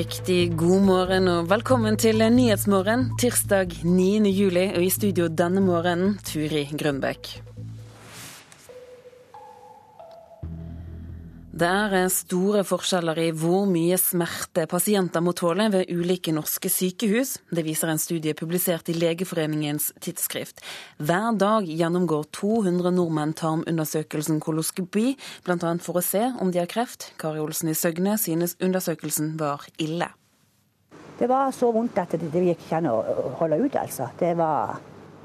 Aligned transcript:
Riktig 0.00 0.54
god 0.56 0.84
morgen 0.86 1.26
og 1.28 1.50
velkommen 1.50 1.98
til 2.00 2.22
Nyhetsmorgen 2.32 3.02
tirsdag 3.20 3.74
9. 3.84 4.30
juli. 4.32 4.62
Og 4.72 4.86
i 4.86 4.88
studio 4.88 5.28
denne 5.28 5.60
morgenen 5.60 6.16
Turi 6.24 6.64
Grønbekk. 6.72 7.34
Det 11.60 11.68
er 11.68 12.06
store 12.08 12.62
forskjeller 12.64 13.18
i 13.20 13.26
hvor 13.36 13.66
mye 13.68 13.98
smerte 14.00 14.62
pasienter 14.70 15.20
må 15.20 15.34
tåle 15.36 15.66
ved 15.68 15.90
ulike 15.92 16.32
norske 16.32 16.70
sykehus. 16.72 17.34
Det 17.52 17.66
viser 17.66 17.90
en 17.92 17.98
studie 18.00 18.32
publisert 18.32 18.88
i 18.88 18.94
Legeforeningens 18.96 19.90
tidsskrift. 20.00 20.62
Hver 20.96 21.36
dag 21.36 21.68
gjennomgår 21.68 22.30
200 22.38 22.94
nordmenn 22.96 23.34
tarmundersøkelsen 23.36 24.40
koloskopi, 24.40 25.18
bl.a. 25.44 25.74
for 25.84 26.00
å 26.00 26.04
se 26.06 26.22
om 26.40 26.48
de 26.48 26.62
har 26.62 26.70
kreft. 26.70 27.10
Kari 27.20 27.42
Olsen 27.44 27.74
i 27.74 27.76
Søgne 27.76 28.16
synes 28.22 28.56
undersøkelsen 28.56 29.34
var 29.42 29.66
ille. 29.76 30.08
Det 31.20 31.28
var 31.28 31.52
så 31.52 31.68
vondt 31.76 32.00
at 32.00 32.16
det, 32.16 32.30
det 32.32 32.46
gikk 32.54 32.64
ikke 32.70 32.80
an 32.80 32.88
å 32.88 33.02
holde 33.42 33.60
ut, 33.66 33.76
altså. 33.76 34.08
Det 34.16 34.32
var 34.40 34.78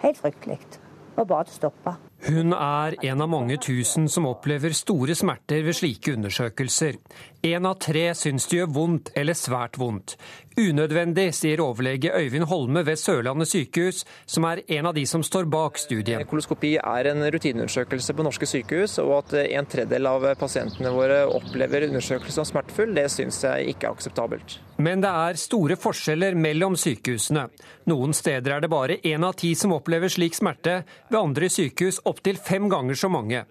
helt 0.04 0.20
fryktelig. 0.20 0.60
Det 0.68 1.22
var 1.22 1.32
bare 1.32 1.48
til 1.48 1.56
å 1.56 1.62
stoppe. 1.62 1.96
Hun 2.26 2.56
er 2.58 2.96
en 3.06 3.22
av 3.22 3.30
mange 3.30 3.60
tusen 3.62 4.08
som 4.10 4.26
opplever 4.26 4.74
store 4.74 5.14
smerter 5.14 5.62
ved 5.62 5.78
slike 5.78 6.16
undersøkelser. 6.16 6.98
Én 7.46 7.68
av 7.70 7.78
tre 7.86 8.08
syns 8.18 8.48
det 8.50 8.64
gjør 8.64 8.72
vondt 8.74 9.12
eller 9.14 9.38
svært 9.38 9.78
vondt. 9.78 10.16
Unødvendig, 10.56 11.34
sier 11.36 11.60
overlege 11.60 12.14
Øyvind 12.16 12.46
Holme 12.48 12.86
ved 12.88 12.96
Sørlandet 12.96 13.50
sykehus, 13.50 14.06
som 14.26 14.46
er 14.48 14.62
en 14.78 14.88
av 14.88 14.94
de 14.96 15.02
som 15.04 15.24
står 15.24 15.50
bak 15.52 15.76
studien. 15.76 16.24
Koloskopi 16.30 16.78
er 16.80 17.10
en 17.12 17.26
rutineundersøkelse 17.36 18.16
på 18.16 18.24
norske 18.24 18.48
sykehus, 18.48 18.96
og 19.04 19.18
at 19.18 19.36
en 19.42 19.68
tredjedel 19.68 20.08
av 20.08 20.30
pasientene 20.40 20.94
våre 20.96 21.26
opplever 21.28 21.90
undersøkelsen 21.90 22.40
som 22.40 22.48
smertefull, 22.48 22.96
det 22.96 23.10
syns 23.12 23.42
jeg 23.44 23.76
ikke 23.76 23.90
er 23.90 23.98
akseptabelt. 23.98 24.58
Men 24.80 25.04
det 25.04 25.12
er 25.12 25.44
store 25.44 25.76
forskjeller 25.76 26.40
mellom 26.40 26.80
sykehusene. 26.80 27.50
Noen 27.92 28.16
steder 28.16 28.56
er 28.56 28.64
det 28.64 28.72
bare 28.72 29.02
én 29.04 29.28
av 29.28 29.36
ti 29.36 29.52
som 29.60 29.76
opplever 29.76 30.08
slik 30.08 30.40
smerte, 30.40 30.86
ved 31.12 31.20
andre 31.20 31.52
sykehus 31.52 32.00
opptil 32.08 32.40
fem 32.40 32.72
ganger 32.72 32.96
så 32.96 33.12
mange. 33.12 33.44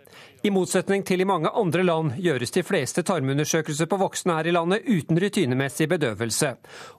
I 0.44 0.50
motsetning 0.52 1.00
til 1.08 1.22
i 1.22 1.24
mange 1.24 1.48
andre 1.56 1.80
land 1.86 2.18
gjøres 2.20 2.50
de 2.52 2.60
fleste 2.68 3.00
tarmundersøkelser 3.08 3.88
på 3.88 3.96
voksne 3.96 4.34
her 4.36 4.50
i 4.50 4.52
landet 4.52 4.84
uten 4.84 5.16
rutinemessig 5.22 5.86
bedøvelse. 5.88 6.50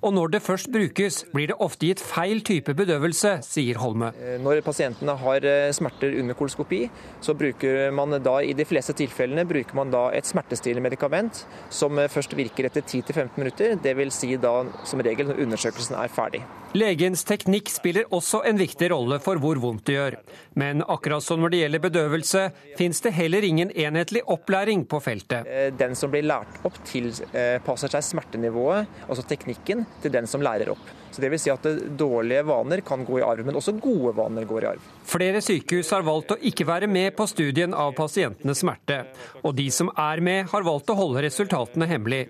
Og 0.01 0.15
når 0.17 0.31
det 0.33 0.41
først 0.41 0.71
brukes, 0.73 1.19
blir 1.29 1.51
det 1.51 1.59
ofte 1.61 1.91
gitt 1.91 2.01
feil 2.01 2.41
type 2.41 2.73
bedøvelse, 2.73 3.35
sier 3.45 3.77
Holme. 3.83 4.09
Når 4.41 4.63
pasientene 4.65 5.13
har 5.21 5.45
eh, 5.45 5.69
smerter 5.77 6.17
under 6.23 6.33
koloskopi, 6.33 6.87
så 7.21 7.37
bruker 7.37 7.93
man 7.93 8.17
da 8.25 8.39
i 8.41 8.57
de 8.57 8.65
fleste 8.65 8.97
tilfellene 8.97 9.45
bruker 9.45 9.77
man 9.77 9.93
da 9.93 10.07
et 10.17 10.25
smertestillende 10.25 10.89
medikament 10.89 11.45
som 11.69 12.01
eh, 12.01 12.09
først 12.09 12.33
virker 12.33 12.71
etter 12.71 12.81
10-15 12.81 13.37
minutter, 13.37 13.77
dvs. 13.77 14.23
Si 14.23 14.33
da 14.41 14.63
som 14.89 15.05
regel 15.05 15.29
når 15.29 15.45
undersøkelsen 15.45 16.01
er 16.01 16.09
ferdig. 16.09 16.41
Legens 16.75 17.21
teknikk 17.23 17.69
spiller 17.71 18.09
også 18.11 18.41
en 18.49 18.57
viktig 18.59 18.89
rolle 18.91 19.21
for 19.23 19.39
hvor 19.39 19.61
vondt 19.63 19.85
det 19.87 19.93
gjør. 19.95 20.17
Men 20.59 20.81
akkurat 20.83 21.23
som 21.23 21.39
når 21.39 21.53
det 21.53 21.61
gjelder 21.61 21.83
bedøvelse, 21.85 22.41
fins 22.75 22.99
det 23.05 23.13
heller 23.15 23.34
ingen 23.43 23.71
enhetlig 23.71 24.21
opplæring 24.31 24.85
på 24.87 24.99
feltet. 25.03 25.47
Eh, 25.47 25.73
den 25.73 25.95
som 25.95 26.11
blir 26.11 26.23
lært 26.23 26.61
opp, 26.63 26.77
tilpasser 26.87 27.91
seg 27.91 28.03
smertenivået, 28.03 28.87
altså 29.09 29.25
teknikken, 29.27 29.85
til 30.01 30.13
den 30.15 30.27
som 30.27 30.41
lærer 30.45 30.71
opp. 30.71 30.93
Så 31.15 31.23
det 31.23 31.29
vil 31.31 31.39
si 31.39 31.51
at 31.53 31.63
Dårlige 31.95 32.43
vaner 32.43 32.81
kan 32.83 33.05
gå 33.07 33.21
i 33.21 33.23
arv, 33.23 33.45
men 33.47 33.55
også 33.55 33.77
gode 33.79 34.11
vaner 34.17 34.43
går 34.49 34.65
i 34.65 34.69
arv. 34.73 34.89
Flere 35.07 35.39
sykehus 35.43 35.93
har 35.95 36.03
valgt 36.03 36.33
å 36.35 36.39
ikke 36.43 36.67
være 36.67 36.89
med 36.91 37.13
på 37.15 37.27
studien 37.31 37.71
av 37.71 37.93
pasientenes 37.95 38.59
smerte. 38.65 39.05
Og 39.45 39.55
de 39.55 39.69
som 39.71 39.91
er 39.95 40.19
med, 40.19 40.49
har 40.51 40.67
valgt 40.67 40.91
å 40.91 40.97
holde 40.99 41.23
resultatene 41.23 41.87
hemmelig. 41.87 42.25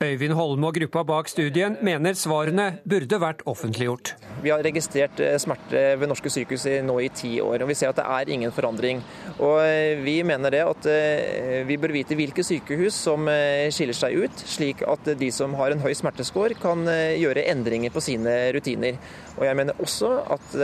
Øyvind 0.00 0.32
Holme 0.32 0.70
og 0.70 0.78
gruppa 0.78 1.02
bak 1.04 1.28
studien 1.28 1.74
mener 1.84 2.16
svarene 2.16 2.70
burde 2.88 3.18
vært 3.20 3.42
offentliggjort. 3.50 4.14
Vi 4.40 4.48
har 4.48 4.62
registrert 4.64 5.20
eh, 5.20 5.36
smerte 5.42 5.82
ved 6.00 6.08
norske 6.08 6.32
sykehus 6.32 6.64
nå 6.86 6.94
i 7.04 7.10
ti 7.12 7.34
år, 7.44 7.60
og 7.60 7.68
vi 7.68 7.76
ser 7.76 7.92
at 7.92 8.00
det 8.00 8.06
er 8.08 8.32
ingen 8.32 8.54
forandring. 8.56 9.02
Og 9.36 9.58
eh, 9.60 10.00
Vi 10.00 10.16
mener 10.24 10.54
det 10.54 10.62
at 10.64 10.88
eh, 10.88 11.60
vi 11.68 11.76
bør 11.76 11.92
vite 11.92 12.16
hvilke 12.16 12.44
sykehus 12.46 12.96
som 12.96 13.28
skiller 13.28 13.96
seg 13.96 14.16
ut, 14.24 14.44
slik 14.48 14.80
at 14.88 15.12
de 15.20 15.28
som 15.34 15.52
har 15.58 15.74
en 15.74 15.84
høy 15.84 15.92
smerteskår 15.96 16.56
kan 16.62 16.88
gjøre 16.88 17.44
endringer 17.52 17.92
på 17.92 18.00
sine 18.04 18.29
rutiner. 18.54 19.00
Og 19.38 19.46
jeg 19.46 19.58
mener 19.58 19.82
også 19.82 20.12
at 20.36 20.54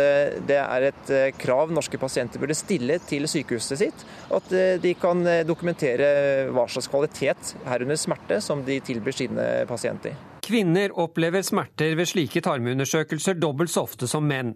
det 0.48 0.58
er 0.60 0.88
et 0.90 1.12
krav 1.40 1.72
norske 1.74 1.98
pasienter 2.00 2.42
burde 2.42 2.56
stille 2.58 2.98
til 3.08 3.28
sykehuset 3.30 3.80
sitt, 3.80 4.06
at 4.34 4.54
de 4.82 4.94
kan 5.00 5.24
dokumentere 5.48 6.48
hva 6.52 6.66
slags 6.68 6.90
kvalitet, 6.92 7.54
herunder 7.66 8.00
smerte, 8.00 8.40
som 8.44 8.64
de 8.66 8.80
tilbyr 8.84 9.16
sine 9.16 9.50
pasienter. 9.70 10.16
Kvinner 10.46 10.92
opplever 10.94 11.42
smerter 11.42 11.96
ved 11.98 12.06
slike 12.06 12.38
tarmundersøkelser 12.44 13.34
dobbelt 13.34 13.72
så 13.72 13.82
ofte 13.82 14.06
som 14.06 14.28
menn, 14.30 14.52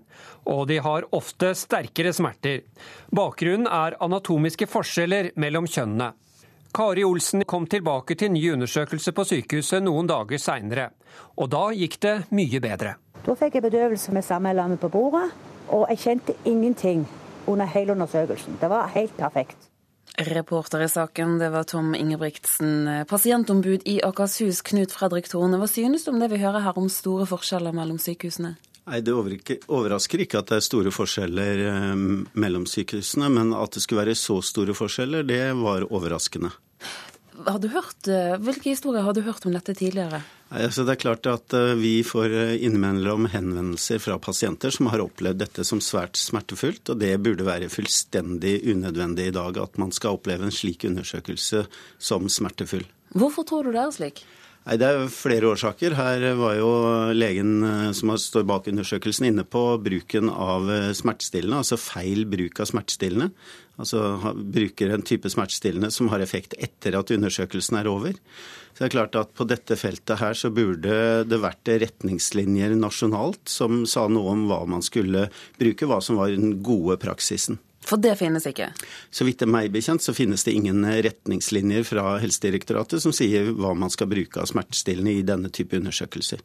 og 0.46 0.68
de 0.70 0.76
har 0.84 1.08
ofte 1.16 1.50
sterkere 1.58 2.12
smerter. 2.14 2.62
Bakgrunnen 3.10 3.66
er 3.66 3.96
anatomiske 4.04 4.68
forskjeller 4.70 5.32
mellom 5.40 5.66
kjønnene. 5.66 6.12
Kari 6.70 7.02
Olsen 7.04 7.42
kom 7.50 7.64
tilbake 7.66 8.14
til 8.14 8.30
ny 8.30 8.44
undersøkelse 8.52 9.10
på 9.12 9.24
sykehuset 9.26 9.82
noen 9.82 10.06
dager 10.06 10.38
seinere, 10.38 10.90
og 11.34 11.50
da 11.50 11.64
gikk 11.74 11.96
det 12.04 12.12
mye 12.30 12.60
bedre. 12.62 12.92
Da 13.26 13.34
fikk 13.34 13.58
jeg 13.58 13.64
bedøvelse 13.64 14.14
med 14.14 14.22
samme 14.22 14.52
lammet 14.54 14.78
på 14.80 14.90
bordet, 14.92 15.32
og 15.68 15.88
jeg 15.90 16.02
kjente 16.04 16.36
ingenting 16.46 17.02
under 17.50 17.66
hele 17.66 17.96
undersøkelsen. 17.96 18.60
Det 18.60 18.70
var 18.70 18.92
helt 18.94 19.16
perfekt. 19.18 19.66
Reporter 20.30 20.82
i 20.84 20.88
saken, 20.90 21.38
det 21.40 21.50
var 21.50 21.66
Tom 21.66 21.94
Ingebrigtsen. 21.94 23.04
Pasientombud 23.08 23.86
i 23.88 24.00
Akershus, 24.04 24.62
Knut 24.62 24.94
Fredrik 24.94 25.30
Torne. 25.30 25.58
Hva 25.58 25.66
synes 25.70 26.04
du 26.04 26.12
om 26.12 26.20
det 26.22 26.30
vi 26.30 26.42
hører 26.42 26.62
her 26.66 26.78
om 26.78 26.90
store 26.92 27.26
forskjeller 27.30 27.74
mellom 27.74 27.98
sykehusene? 27.98 28.56
Nei, 28.88 29.00
Det 29.04 29.12
overrasker 29.68 30.24
ikke 30.24 30.40
at 30.40 30.50
det 30.50 30.58
er 30.58 30.64
store 30.64 30.92
forskjeller 30.94 31.62
eh, 31.68 32.02
mellom 32.40 32.66
sykehusene, 32.68 33.28
men 33.32 33.54
at 33.56 33.76
det 33.76 33.84
skulle 33.84 34.06
være 34.06 34.18
så 34.18 34.40
store 34.44 34.74
forskjeller, 34.76 35.26
det 35.28 35.44
var 35.60 35.86
overraskende. 35.90 36.52
Har 37.40 37.58
du 37.60 37.70
hørt, 37.72 38.08
eh, 38.08 38.36
hvilke 38.40 38.72
historier 38.72 39.04
har 39.04 39.16
du 39.16 39.22
hørt 39.24 39.46
om 39.46 39.54
dette 39.54 39.74
tidligere? 39.76 40.22
Altså 40.50 40.82
det 40.82 40.96
er 40.96 41.00
klart 41.04 41.28
at 41.30 41.54
eh, 41.54 41.76
Vi 41.78 42.00
får 42.04 42.34
innimellom 42.58 43.28
henvendelser 43.30 44.00
fra 44.02 44.18
pasienter 44.18 44.74
som 44.74 44.90
har 44.90 45.04
opplevd 45.04 45.44
dette 45.44 45.64
som 45.64 45.80
svært 45.84 46.18
smertefullt. 46.20 46.90
og 46.90 47.00
Det 47.00 47.14
burde 47.22 47.46
være 47.46 47.70
fullstendig 47.72 48.58
unødvendig 48.64 49.30
i 49.30 49.36
dag 49.36 49.60
at 49.60 49.78
man 49.78 49.92
skal 49.92 50.18
oppleve 50.18 50.48
en 50.48 50.56
slik 50.56 50.88
undersøkelse 50.88 51.66
som 51.98 52.28
smertefull. 52.28 52.84
Hvorfor 53.14 53.46
tror 53.46 53.66
du 53.66 53.74
det 53.74 53.84
er 53.84 53.94
slik? 53.94 54.24
Nei, 54.66 54.76
Det 54.76 54.86
er 54.86 55.06
flere 55.08 55.48
årsaker. 55.54 55.94
Her 55.96 56.24
var 56.36 56.54
jo 56.58 56.70
legen 57.16 57.64
som 57.96 58.12
står 58.12 58.44
bak 58.48 58.68
undersøkelsen 58.68 59.30
inne 59.30 59.46
på 59.48 59.62
bruken 59.80 60.28
av 60.28 60.68
smertestillende, 60.94 61.62
altså 61.62 61.80
feil 61.80 62.26
bruk 62.28 62.60
av 62.60 62.68
smertestillende. 62.68 63.30
Altså 63.80 64.34
bruker 64.36 64.92
en 64.92 65.04
type 65.06 65.30
smertestillende 65.32 65.88
som 65.94 66.10
har 66.12 66.20
effekt 66.20 66.52
etter 66.60 66.98
at 66.98 67.12
undersøkelsen 67.14 67.78
er 67.80 67.88
over. 67.88 68.18
Så 68.74 68.82
det 68.82 68.90
er 68.90 68.94
klart 68.98 69.16
at 69.16 69.32
På 69.34 69.46
dette 69.48 69.76
feltet 69.80 70.20
her 70.20 70.36
så 70.36 70.52
burde 70.52 71.24
det 71.24 71.40
vært 71.40 71.72
retningslinjer 71.80 72.76
nasjonalt 72.76 73.48
som 73.48 73.86
sa 73.88 74.06
noe 74.08 74.36
om 74.36 74.46
hva 74.50 74.60
man 74.68 74.84
skulle 74.84 75.30
bruke, 75.58 75.88
hva 75.88 76.02
som 76.04 76.20
var 76.20 76.28
den 76.28 76.60
gode 76.62 77.00
praksisen. 77.00 77.58
For 77.86 78.00
det 78.00 78.16
finnes 78.20 78.44
ikke? 78.46 78.70
Så 79.10 79.24
vidt 79.26 79.40
det 79.40 79.48
er 79.48 79.54
meg 79.54 79.70
bekjent, 79.72 80.04
så 80.04 80.14
finnes 80.14 80.44
det 80.46 80.54
ingen 80.54 80.84
retningslinjer 80.84 81.86
fra 81.88 82.18
Helsedirektoratet 82.22 83.02
som 83.02 83.14
sier 83.16 83.52
hva 83.56 83.72
man 83.78 83.92
skal 83.92 84.10
bruke 84.10 84.42
av 84.42 84.50
smertestillende 84.50 85.16
i 85.16 85.26
denne 85.26 85.52
type 85.54 85.78
undersøkelser. 85.80 86.44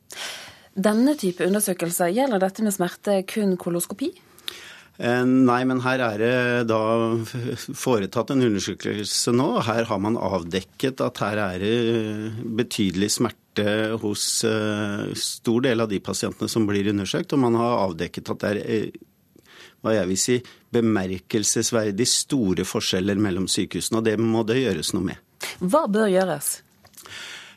Denne 0.75 1.15
type 1.19 1.45
undersøkelser, 1.45 2.11
gjelder 2.15 2.41
dette 2.43 2.63
med 2.63 2.75
smerte 2.75 3.21
kun 3.31 3.55
koloskopi? 3.59 4.13
Eh, 4.95 5.23
nei, 5.27 5.61
men 5.67 5.81
her 5.83 6.01
er 6.03 6.21
det 6.21 6.67
da 6.71 6.79
foretatt 7.75 8.31
en 8.31 8.45
undersøkelse 8.47 9.33
nå. 9.35 9.49
Her 9.67 9.87
har 9.89 9.99
man 10.03 10.19
avdekket 10.19 11.03
at 11.03 11.19
her 11.23 11.41
er 11.49 11.63
det 11.63 12.45
betydelig 12.59 13.11
smerte 13.17 13.65
hos 14.03 14.43
eh, 14.47 15.11
stor 15.19 15.65
del 15.67 15.83
av 15.83 15.91
de 15.91 15.99
pasientene 16.03 16.51
som 16.51 16.67
blir 16.67 16.91
undersøkt. 16.93 17.35
Og 17.35 17.43
man 17.43 17.59
har 17.59 17.83
avdekket 17.89 18.31
at 18.31 18.43
det 18.43 18.53
er 18.53 18.61
eh, 18.63 19.03
hva 19.85 19.95
jeg 19.99 20.09
vil 20.09 20.19
si, 20.19 20.41
bemerkelsesverdig 20.75 22.09
store 22.09 22.65
forskjeller 22.67 23.21
mellom 23.21 23.47
sykehusene. 23.51 24.01
Og 24.01 24.07
det 24.09 24.17
må 24.19 24.43
det 24.47 24.63
gjøres 24.63 24.95
noe 24.97 25.13
med. 25.13 25.49
Hva 25.61 25.85
bør 25.91 26.09
gjøres? 26.09 26.55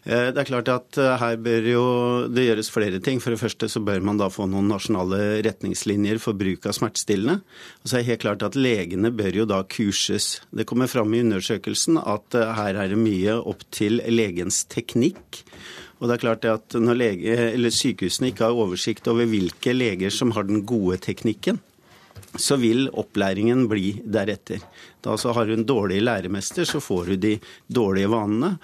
Eh, 0.08 0.30
det 0.32 0.40
er 0.40 0.48
klart 0.48 0.68
at 0.72 0.98
eh, 1.00 1.16
her 1.20 1.38
bør 1.42 1.66
jo 1.68 1.84
det 2.32 2.46
gjøres 2.46 2.70
flere 2.72 3.00
ting. 3.04 3.20
For 3.20 3.34
det 3.34 3.40
første 3.42 3.68
så 3.68 3.82
bør 3.84 4.04
man 4.04 4.20
da 4.20 4.30
få 4.32 4.46
noen 4.48 4.70
nasjonale 4.70 5.40
retningslinjer 5.44 6.20
for 6.22 6.38
bruk 6.38 6.68
av 6.68 6.76
smertestillende. 6.78 7.42
Og 7.82 7.90
så 7.90 7.98
er 7.98 8.04
det 8.04 8.10
helt 8.12 8.24
klart 8.24 8.46
at 8.46 8.56
legene 8.58 9.12
bør 9.14 9.42
jo 9.42 9.48
da 9.48 9.60
kurses. 9.68 10.38
Det 10.48 10.68
kommer 10.68 10.90
fram 10.90 11.12
i 11.12 11.22
undersøkelsen 11.26 12.00
at 12.00 12.38
eh, 12.38 12.54
her 12.56 12.78
er 12.84 12.94
det 12.94 13.00
mye 13.00 13.36
opp 13.40 13.66
til 13.74 14.00
legens 14.08 14.64
teknikk. 14.72 15.42
Og 15.98 16.06
det 16.06 16.14
er 16.14 16.22
klart 16.22 16.44
at 16.46 16.76
Når 16.78 16.94
lege, 16.94 17.70
sykehusene 17.74 18.30
ikke 18.30 18.46
har 18.46 18.56
oversikt 18.56 19.08
over 19.10 19.26
hvilke 19.26 19.74
leger 19.74 20.14
som 20.14 20.30
har 20.36 20.46
den 20.46 20.62
gode 20.62 21.00
teknikken, 21.02 21.58
så 22.34 22.58
vil 22.60 22.88
opplæringen 22.90 23.66
bli 23.70 23.94
deretter. 24.04 24.60
Da 25.04 25.16
så 25.16 25.32
har 25.36 25.48
du 25.48 25.54
en 25.56 25.66
dårlig 25.66 26.02
læremester, 26.02 26.68
så 26.68 26.80
får 26.80 27.14
du 27.14 27.16
de 27.16 27.32
dårlige 27.66 28.10
vanene. 28.12 28.56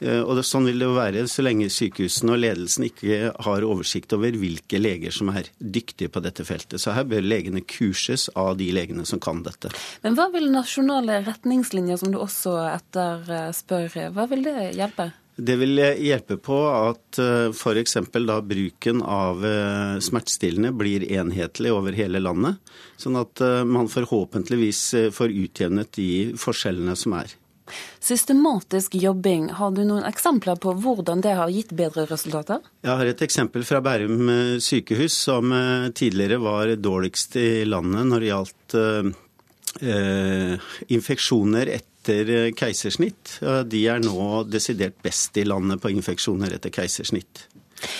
Eh, 0.00 0.20
og 0.20 0.38
det, 0.38 0.46
Sånn 0.48 0.66
vil 0.68 0.80
det 0.80 0.88
jo 0.88 0.96
være 0.96 1.26
så 1.30 1.44
lenge 1.44 1.68
sykehusene 1.72 2.34
og 2.34 2.40
ledelsen 2.40 2.86
ikke 2.88 3.32
har 3.44 3.66
oversikt 3.66 4.14
over 4.16 4.36
hvilke 4.40 4.80
leger 4.80 5.14
som 5.14 5.32
er 5.34 5.50
dyktige 5.60 6.12
på 6.12 6.22
dette 6.24 6.46
feltet. 6.48 6.80
Så 6.80 6.94
her 6.96 7.08
bør 7.08 7.26
legene 7.26 7.64
kurses 7.68 8.28
av 8.38 8.56
de 8.60 8.70
legene 8.74 9.04
som 9.08 9.20
kan 9.22 9.44
dette. 9.46 9.72
Men 10.04 10.16
hva 10.18 10.30
vil 10.32 10.48
nasjonale 10.52 11.20
retningslinjer, 11.28 12.00
som 12.00 12.14
du 12.14 12.20
også 12.20 12.56
etterspør, 12.70 13.90
hva 14.16 14.28
vil 14.30 14.46
det 14.48 14.56
hjelpe? 14.78 15.10
Det 15.40 15.56
vil 15.60 15.80
hjelpe 15.80 16.36
på 16.40 16.58
at 16.68 17.20
eh, 17.22 17.50
f.eks. 17.50 17.96
da 18.28 18.38
bruken 18.44 19.02
av 19.02 19.44
eh, 19.46 19.98
smertestillende 20.04 20.72
blir 20.76 21.06
enhetlig 21.10 21.72
over 21.74 21.96
hele 21.96 22.22
landet. 22.22 22.60
Sånn 23.00 23.16
at 23.16 23.40
man 23.64 23.88
forhåpentligvis 23.88 24.82
får 25.16 25.32
utjevnet 25.46 25.94
de 25.96 26.10
forskjellene 26.38 26.96
som 26.98 27.16
er. 27.16 27.32
Systematisk 28.00 28.94
jobbing, 28.94 29.50
har 29.50 29.70
du 29.70 29.82
noen 29.84 30.06
eksempler 30.08 30.58
på 30.60 30.72
hvordan 30.82 31.22
det 31.24 31.34
har 31.38 31.52
gitt 31.52 31.72
bedre 31.76 32.06
resultater? 32.10 32.62
Jeg 32.84 32.96
har 32.96 33.10
et 33.10 33.24
eksempel 33.26 33.64
fra 33.66 33.82
Bærum 33.84 34.30
eh, 34.32 34.54
sykehus, 34.62 35.16
som 35.28 35.52
eh, 35.54 35.90
tidligere 35.96 36.40
var 36.42 36.74
dårligst 36.76 37.36
i 37.40 37.50
landet 37.68 38.08
når 38.08 38.24
det 38.24 38.30
gjaldt 38.32 38.78
eh, 38.80 39.10
infeksjoner 39.80 41.70
etter 41.76 42.50
keisersnitt. 42.58 43.36
De 43.70 43.80
er 43.86 44.02
nå 44.02 44.42
desidert 44.50 44.98
best 45.04 45.38
i 45.38 45.44
landet 45.46 45.80
på 45.82 45.92
infeksjoner 45.94 46.56
etter 46.56 46.74
keisersnitt. 46.74 47.46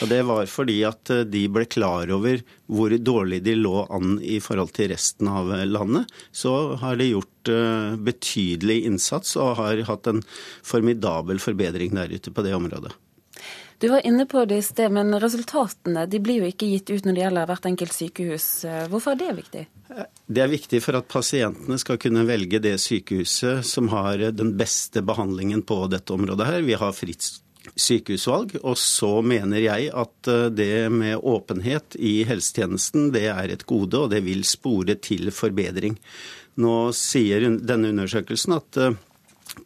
Og 0.02 0.08
Det 0.08 0.20
var 0.28 0.48
fordi 0.50 0.78
at 0.88 1.10
eh, 1.12 1.26
de 1.28 1.44
ble 1.52 1.66
klar 1.70 2.10
over 2.12 2.42
hvor 2.70 2.94
dårlig 3.00 3.40
de 3.46 3.56
lå 3.58 3.84
an 3.88 4.18
i 4.22 4.38
forhold 4.44 4.74
til 4.76 4.90
resten 4.92 5.30
av 5.30 5.52
landet. 5.68 6.10
Så 6.32 6.76
har 6.80 7.00
de 7.00 7.10
gjort 7.12 7.52
eh, 7.52 7.96
betydelig 8.10 8.82
innsats 8.90 9.36
og 9.40 9.56
har 9.60 9.84
hatt 9.88 10.10
en 10.10 10.24
formidabel 10.66 11.40
forbedring 11.42 11.96
der 11.96 12.12
ute 12.12 12.32
på 12.34 12.44
det 12.46 12.56
området. 12.56 12.92
Du 13.80 13.88
var 13.88 14.04
inne 14.06 14.26
på 14.28 14.44
det 14.44 14.58
i 14.60 14.64
sted, 14.64 14.92
men 14.92 15.14
resultatene 15.22 16.04
de 16.10 16.20
blir 16.20 16.42
jo 16.42 16.48
ikke 16.50 16.68
gitt 16.68 16.90
ut 16.92 17.06
når 17.06 17.16
det 17.16 17.22
gjelder 17.22 17.48
hvert 17.48 17.68
enkelt 17.70 17.96
sykehus. 17.96 18.48
Hvorfor 18.92 19.14
er 19.14 19.20
det 19.22 19.30
viktig? 19.38 19.62
Det 20.28 20.42
er 20.44 20.52
viktig 20.52 20.82
for 20.84 21.00
at 21.00 21.08
pasientene 21.08 21.78
skal 21.80 21.96
kunne 22.02 22.26
velge 22.28 22.60
det 22.60 22.76
sykehuset 22.82 23.64
som 23.66 23.88
har 23.94 24.20
den 24.36 24.52
beste 24.60 25.00
behandlingen 25.00 25.64
på 25.64 25.86
dette 25.88 26.12
området 26.12 26.50
her. 26.50 26.66
Vi 26.68 26.76
har 26.76 26.92
fritt 26.92 27.24
sykehusvalg. 27.76 28.56
Og 28.62 28.78
så 28.78 29.10
mener 29.24 29.62
jeg 29.62 29.90
at 29.92 30.30
eh, 30.30 30.48
det 30.52 30.88
med 30.94 31.20
åpenhet 31.20 31.96
i 31.98 32.20
helsetjenesten 32.28 33.10
det 33.14 33.26
er 33.32 33.52
et 33.52 33.66
gode, 33.68 33.98
og 33.98 34.10
det 34.14 34.22
vil 34.26 34.44
spore 34.48 34.96
til 35.02 35.32
forbedring. 35.34 35.98
Nå 36.60 36.90
sier 36.96 37.46
denne 37.58 37.92
undersøkelsen 37.94 38.56
at 38.56 38.80
eh, 38.80 38.98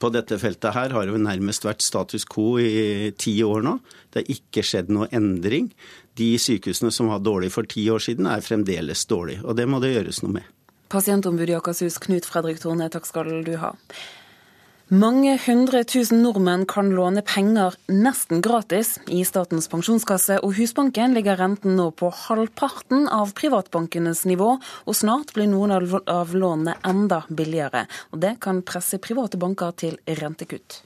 på 0.00 0.10
dette 0.14 0.38
feltet 0.40 0.74
her 0.74 0.94
har 0.94 1.08
det 1.08 1.20
nærmest 1.20 1.66
vært 1.66 1.84
status 1.84 2.24
quo 2.30 2.58
i 2.62 3.12
ti 3.20 3.36
år 3.44 3.64
nå. 3.66 3.76
Det 4.12 4.22
har 4.22 4.34
ikke 4.36 4.64
skjedd 4.66 4.92
noe 4.94 5.08
endring. 5.14 5.70
De 6.18 6.34
sykehusene 6.40 6.92
som 6.94 7.10
var 7.12 7.22
dårlige 7.24 7.54
for 7.54 7.68
ti 7.68 7.86
år 7.90 8.02
siden, 8.02 8.28
er 8.30 8.44
fremdeles 8.44 9.06
dårlige. 9.10 9.42
Og 9.44 9.56
det 9.58 9.66
må 9.70 9.80
det 9.82 9.94
gjøres 9.94 10.22
noe 10.24 10.38
med. 10.38 10.50
Pasientombud 10.94 11.50
i 11.50 11.56
Akershus, 11.56 11.98
Knut 12.02 12.28
Fredrik 12.28 12.60
Torne, 12.62 12.86
takk 12.92 13.08
skal 13.08 13.32
du 13.46 13.56
ha. 13.58 13.72
Mange 14.92 15.38
hundre 15.40 15.80
tusen 15.88 16.18
nordmenn 16.20 16.66
kan 16.68 16.90
låne 16.92 17.22
penger 17.24 17.72
nesten 17.88 18.42
gratis 18.44 18.98
i 19.08 19.22
Statens 19.24 19.64
pensjonskasse, 19.72 20.36
og 20.44 20.58
Husbanken 20.58 21.14
ligger 21.16 21.38
renten 21.40 21.72
nå 21.78 21.86
på 21.96 22.10
halvparten 22.12 23.06
av 23.08 23.32
privatbankenes 23.32 24.26
nivå, 24.28 24.58
og 24.60 24.98
snart 24.98 25.32
blir 25.32 25.48
noen 25.48 25.72
av 25.72 26.34
lånene 26.36 26.74
enda 26.84 27.22
billigere. 27.30 27.86
Og 28.12 28.20
Det 28.20 28.34
kan 28.44 28.60
presse 28.60 29.00
private 29.00 29.40
banker 29.40 29.72
til 29.72 29.96
rentekutt. 30.04 30.82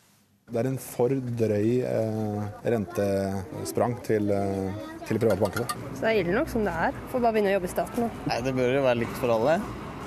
Det 0.47 0.63
er 0.63 0.71
en 0.71 0.79
for 0.79 1.11
drøy 1.11 1.83
eh, 1.83 2.47
rentesprang 2.71 3.99
til, 4.07 4.31
eh, 4.31 4.79
til 5.11 5.19
private 5.19 5.43
banker. 5.43 5.67
Så 5.99 6.07
det 6.07 6.15
er 6.15 6.23
ille 6.23 6.39
nok 6.39 6.55
som 6.55 6.63
det 6.63 6.79
er. 6.87 6.95
Får 7.11 7.27
bare 7.27 7.35
begynne 7.35 7.51
å 7.51 7.59
jobbe 7.59 7.67
i 7.67 7.75
staten 7.75 8.07
nå. 8.07 8.11
Nei, 8.31 8.41
Det 8.47 8.55
bør 8.55 8.75
jo 8.79 8.87
være 8.87 9.03
likt 9.03 9.19
for 9.19 9.35
alle. 9.35 9.59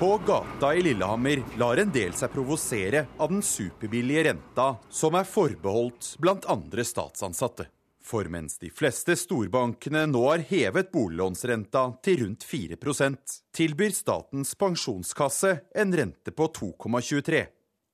På 0.02 0.20
gata 0.26 0.74
i 0.74 0.82
Lillehammer 0.82 1.42
lar 1.58 1.76
en 1.76 1.90
del 1.94 2.10
seg 2.18 2.32
provosere 2.34 3.04
av 3.22 3.28
den 3.30 3.42
superbillige 3.46 4.24
renta 4.26 4.64
som 4.90 5.14
er 5.14 5.28
forbeholdt 5.30 6.08
bl.a. 6.18 6.56
statsansatte. 6.82 7.68
For 8.02 8.26
mens 8.26 8.58
de 8.58 8.72
fleste 8.74 9.14
storbankene 9.14 10.02
nå 10.10 10.24
har 10.24 10.42
hevet 10.48 10.90
boliglånsrenta 10.90 11.84
til 12.02 12.18
rundt 12.24 12.42
4% 12.42 13.36
tilbyr 13.54 13.94
Statens 13.94 14.56
pensjonskasse 14.58 15.54
en 15.70 15.94
rente 15.94 16.34
på 16.34 16.50
2,23 16.50 17.46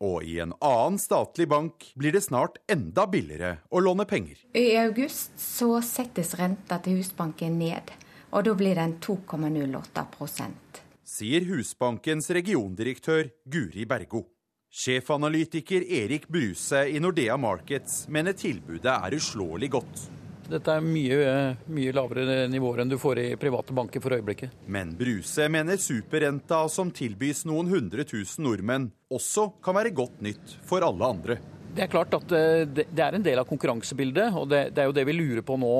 og 0.08 0.24
i 0.24 0.40
en 0.40 0.56
annen 0.64 0.96
statlig 1.04 1.50
bank 1.52 1.90
blir 1.92 2.16
det 2.16 2.24
snart 2.24 2.56
enda 2.72 3.04
billigere 3.04 3.58
å 3.68 3.84
låne 3.84 4.08
penger. 4.08 4.40
I 4.56 4.78
august 4.80 5.36
så 5.36 5.74
settes 5.84 6.38
renta 6.40 6.80
til 6.80 7.02
Husbanken 7.02 7.60
ned, 7.60 7.92
og 8.32 8.48
da 8.48 8.56
blir 8.56 8.80
den 8.80 8.96
2,08 8.96 10.87
sier 11.08 11.46
Husbankens 11.48 12.28
regiondirektør 12.36 13.30
Guri 13.48 13.86
Bergo. 13.88 14.26
Sjefanalytiker 14.68 15.80
Erik 15.80 16.28
Bruse 16.28 16.84
i 16.92 17.00
Nordea 17.00 17.38
Markets 17.40 18.02
mener 18.12 18.36
tilbudet 18.36 18.92
er 18.92 19.16
uslåelig 19.16 19.70
godt. 19.72 20.02
Dette 20.48 20.72
er 20.72 20.84
mye, 20.84 21.32
mye 21.72 21.92
lavere 21.96 22.44
nivåer 22.48 22.82
enn 22.84 22.92
du 22.92 22.96
får 23.00 23.20
i 23.20 23.26
private 23.40 23.74
banker 23.76 24.04
for 24.04 24.16
øyeblikket. 24.16 24.52
Men 24.68 24.94
Bruse 24.96 25.48
mener 25.52 25.80
superrenta 25.80 26.62
som 26.72 26.92
tilbys 26.92 27.44
noen 27.48 27.68
hundre 27.72 28.04
tusen 28.08 28.44
nordmenn, 28.44 28.90
også 29.12 29.50
kan 29.64 29.76
være 29.76 29.92
godt 29.96 30.20
nytt 30.24 30.58
for 30.68 30.84
alle 30.84 31.12
andre. 31.16 31.40
Det 31.78 31.84
er 31.84 31.90
klart 31.92 32.14
at 32.16 32.32
eh, 32.34 32.64
det 32.66 33.02
er 33.04 33.14
en 33.14 33.22
del 33.22 33.38
av 33.38 33.46
konkurransebildet, 33.46 34.34
og 34.34 34.48
det 34.50 34.74
er 34.74 34.88
jo 34.88 34.94
det 34.96 35.04
vi 35.06 35.12
lurer 35.14 35.44
på 35.46 35.54
nå. 35.62 35.74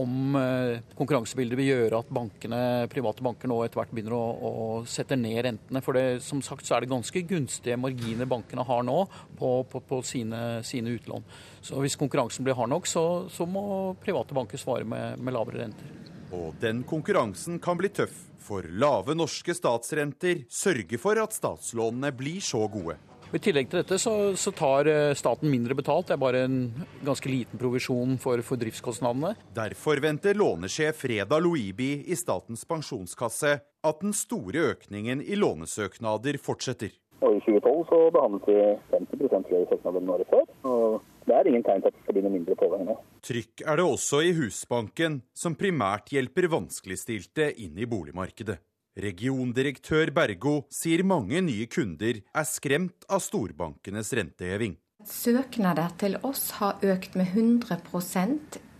Om 0.00 0.38
eh, 0.40 0.78
konkurransebildet 0.96 1.58
vil 1.60 1.68
gjøre 1.68 2.00
at 2.00 2.12
bankene, 2.16 2.60
private 2.88 3.26
banker 3.26 3.52
nå 3.52 3.58
etter 3.60 3.82
hvert 3.82 3.92
begynner 3.92 4.16
å, 4.16 4.22
å 4.32 4.54
sette 4.88 5.18
ned 5.20 5.42
rentene. 5.44 5.84
For 5.84 6.00
det, 6.00 6.24
som 6.24 6.40
sagt 6.40 6.64
så 6.64 6.78
er 6.78 6.86
det 6.86 6.94
ganske 6.94 7.24
gunstige 7.28 7.76
marginer 7.76 8.30
bankene 8.30 8.64
har 8.64 8.88
nå 8.88 9.02
på, 9.36 9.52
på, 9.68 9.84
på 9.84 10.00
sine, 10.08 10.62
sine, 10.64 10.96
utlån. 10.96 11.28
Så 11.60 11.84
hvis 11.84 12.00
konkurransen 12.00 12.48
blir 12.48 12.56
hard 12.56 12.72
nok, 12.72 12.88
så, 12.88 13.04
så 13.28 13.44
må 13.44 13.92
private 14.00 14.32
banker 14.32 14.64
svare 14.64 14.88
med, 14.88 15.20
med 15.20 15.36
lavere 15.36 15.66
renter. 15.66 15.92
Og 16.32 16.56
den 16.64 16.86
konkurransen 16.88 17.60
kan 17.60 17.76
bli 17.76 17.92
tøff, 17.92 18.16
for 18.40 18.64
lave 18.64 19.12
norske 19.12 19.52
statsrenter 19.56 20.46
sørger 20.48 21.00
for 21.00 21.20
at 21.20 21.36
statslånene 21.36 22.16
blir 22.16 22.40
så 22.44 22.64
gode. 22.72 22.96
I 23.34 23.40
tillegg 23.42 23.66
til 23.66 23.80
dette 23.80 23.96
så, 23.98 24.12
så, 24.38 24.52
tar 24.54 24.86
eh, 24.86 25.12
staten 25.18 25.50
mindre 25.50 25.74
betalt. 25.74 26.06
Det 26.06 26.14
er 26.14 26.22
bare 26.22 26.44
en 26.46 26.58
ganske 27.02 27.26
liten 27.26 27.58
provisjon 27.58 28.14
for, 28.22 28.38
for 28.46 28.60
driftskostnadene. 28.60 29.32
Derfor 29.56 29.98
venter 30.04 30.38
lånesjef 30.38 31.00
Freda 31.02 31.40
Loibi 31.42 31.96
i 32.06 32.14
Statens 32.18 32.62
pensjonskasse 32.68 33.56
at 33.58 34.04
den 34.04 34.14
store 34.14 34.68
økningen 34.74 35.24
i 35.24 35.34
lånesøknader 35.34 36.38
fortsetter. 36.42 36.94
Og 37.24 37.40
I 37.40 37.42
2012 37.42 37.82
så 37.88 37.98
behandlet 38.14 38.46
vi 38.46 38.60
50 38.94 39.48
flere 39.48 39.66
søknader 39.72 39.98
enn 40.04 40.12
året 40.14 40.30
før. 40.30 40.46
og 40.70 41.26
Det 41.26 41.34
er 41.34 41.50
ingen 41.50 41.66
tegn 41.66 41.82
til 41.82 41.90
at 41.90 41.96
det 41.96 42.04
skal 42.04 42.16
bli 42.18 42.24
noe 42.28 42.34
mindre 42.36 42.58
pågang 42.60 42.86
nå. 42.86 42.96
Trykk 43.24 43.64
er 43.66 43.80
det 43.80 43.88
også 43.88 44.22
i 44.22 44.30
Husbanken, 44.38 45.18
som 45.34 45.58
primært 45.58 46.14
hjelper 46.14 46.46
vanskeligstilte 46.54 47.50
inn 47.66 47.82
i 47.82 47.90
boligmarkedet. 47.90 48.60
Regiondirektør 48.94 50.12
Bergo 50.14 50.60
sier 50.70 51.02
mange 51.02 51.40
nye 51.42 51.66
kunder 51.66 52.20
er 52.22 52.46
skremt 52.46 53.06
av 53.10 53.22
storbankenes 53.24 54.12
renteheving. 54.14 54.76
Søknader 55.04 55.90
til 56.00 56.14
oss 56.22 56.52
har 56.60 56.78
økt 56.86 57.16
med 57.18 57.34
100 57.34 57.80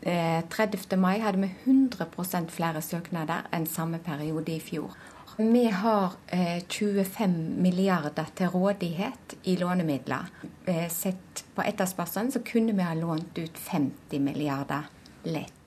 30. 0.04 0.92
Eh, 0.92 0.98
mai 1.00 1.18
hadde 1.18 1.40
vi 1.40 1.50
100% 1.64 2.52
flere 2.52 2.82
søknader 2.84 3.48
enn 3.52 3.66
samme 3.66 3.98
periode 3.98 4.52
i 4.52 4.60
fjor. 4.60 4.94
Vi 5.38 5.64
har 5.66 6.14
25 6.30 7.24
eh, 7.24 7.28
milliarder 7.66 8.30
til 8.36 8.52
rådighet 8.54 9.34
i 9.50 9.56
lånemidler. 9.58 10.30
Eh, 10.66 10.88
sett 10.88 11.44
på 11.56 11.66
etterspørselen 11.66 12.30
så 12.30 12.44
kunne 12.46 12.76
vi 12.76 12.86
ha 12.86 12.94
lånt 12.94 13.38
ut 13.38 13.58
50 13.58 14.20
milliarder 14.20 14.86
lett. 15.24 15.63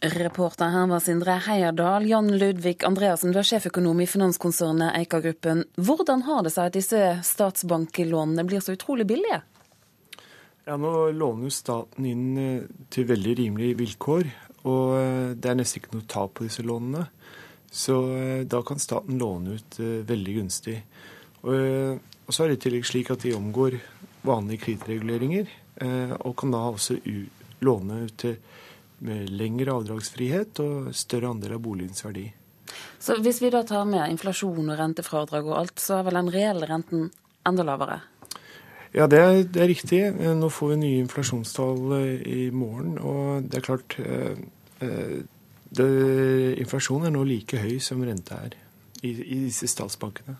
Reporter 0.00 0.68
her 0.70 0.86
var 0.86 1.00
Sindre 1.02 1.40
Heierdal. 1.42 2.04
Jan 2.06 2.28
Ludvig 2.38 2.84
Andreassen, 2.86 3.32
du 3.34 3.40
er 3.40 3.46
sjeføkonom 3.46 3.98
i 3.98 4.06
finanskonsernet 4.06 4.94
Eika 4.94 5.18
Gruppen. 5.18 5.64
Hvordan 5.74 6.22
har 6.28 6.44
det 6.46 6.52
seg 6.54 6.68
at 6.68 6.76
disse 6.76 7.00
statsbanklånene 7.26 8.44
blir 8.46 8.62
så 8.62 8.76
utrolig 8.76 9.08
billige? 9.10 9.40
Ja, 10.68 10.76
Nå 10.78 11.10
låner 11.10 11.48
jo 11.48 11.50
staten 11.50 12.06
inn 12.06 12.38
eh, 12.38 12.68
til 12.94 13.08
veldig 13.08 13.34
rimelige 13.40 13.78
vilkår. 13.80 14.30
Og 14.70 14.94
eh, 15.00 15.32
det 15.34 15.50
er 15.50 15.58
nesten 15.58 15.82
ikke 15.82 15.96
noe 15.96 16.06
tap 16.14 16.36
på 16.38 16.46
disse 16.46 16.62
lånene. 16.62 17.08
Så 17.66 17.98
eh, 18.14 18.44
da 18.46 18.62
kan 18.62 18.78
staten 18.78 19.18
låne 19.18 19.58
ut 19.58 19.80
veldig 19.82 20.36
gunstig. 20.38 20.76
Og, 21.42 21.98
så 22.30 22.44
er 22.44 22.52
det 22.52 22.60
i 22.60 22.62
tillegg 22.68 22.86
slik 22.86 23.10
at 23.10 23.26
de 23.26 23.34
omgår 23.34 23.80
vanlige 24.26 24.66
kredittreguleringer, 24.66 25.46
og 26.26 26.34
kan 26.36 26.50
da 26.52 26.64
også 26.66 26.96
låne 27.64 28.00
ut 28.08 28.16
til 28.20 28.34
med 29.04 29.30
lengre 29.30 29.74
avdragsfrihet 29.78 30.60
og 30.64 30.90
større 30.96 31.30
andel 31.32 31.56
av 31.56 31.64
boligens 31.64 32.04
verdi. 32.04 32.26
Så 32.98 33.16
Hvis 33.22 33.40
vi 33.42 33.50
da 33.50 33.62
tar 33.64 33.86
med 33.88 34.10
inflasjon 34.10 34.68
og 34.68 34.78
rentefradrag 34.78 35.46
og 35.46 35.58
alt, 35.60 35.80
så 35.80 35.98
er 35.98 36.08
vel 36.08 36.18
den 36.20 36.32
reelle 36.34 36.68
renten 36.68 37.10
enda 37.46 37.64
lavere? 37.64 38.00
Ja, 38.94 39.06
det 39.06 39.18
er, 39.20 39.42
det 39.44 39.62
er, 39.62 39.68
riktig. 39.68 40.00
Nå 40.36 40.48
får 40.52 40.72
vi 40.72 40.80
nye 40.80 41.02
inflasjonstall 41.04 41.96
i 42.24 42.48
morgen. 42.50 42.96
Og 42.98 43.48
det 43.48 43.60
er 43.60 43.66
klart 43.66 43.96
det, 45.68 45.88
Inflasjonen 46.58 47.10
er 47.10 47.12
nå 47.12 47.24
like 47.28 47.60
høy 47.60 47.76
som 47.84 48.00
renta 48.04 48.40
er 48.46 48.56
i, 49.02 49.12
i 49.12 49.40
disse 49.44 49.68
statsbankene. 49.68 50.38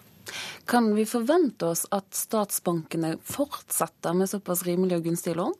Kan 0.68 0.90
vi 0.96 1.04
forvente 1.08 1.70
oss 1.70 1.86
at 1.94 2.08
statsbankene 2.16 3.14
fortsetter 3.24 4.16
med 4.16 4.28
såpass 4.28 4.64
rimelig 4.66 4.98
og 4.98 5.08
gunstige 5.08 5.38
lån? 5.38 5.54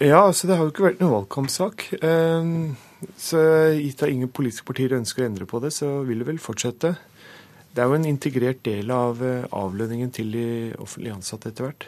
Ja, 0.00 0.24
altså 0.24 0.48
det 0.48 0.56
har 0.56 0.66
jo 0.66 0.72
ikke 0.72 0.86
vært 0.88 1.02
noen 1.02 1.14
valgkampsak. 1.18 1.84
Ehm, 2.02 2.74
så 3.20 3.40
gitt 3.76 4.02
at 4.02 4.12
ingen 4.12 4.30
politiske 4.32 4.66
partier 4.66 4.94
ønsker 4.96 5.24
å 5.24 5.28
endre 5.28 5.46
på 5.48 5.60
det, 5.62 5.72
så 5.76 6.00
vil 6.06 6.22
det 6.22 6.28
vel 6.30 6.40
fortsette. 6.42 6.94
Det 7.72 7.82
er 7.82 7.88
jo 7.88 7.98
en 7.98 8.08
integrert 8.08 8.62
del 8.66 8.92
av 8.92 9.22
eh, 9.24 9.44
avlønningen 9.56 10.12
til 10.12 10.32
de 10.34 10.46
offentlig 10.82 11.12
ansatte 11.14 11.52
etter 11.52 11.68
hvert. 11.68 11.86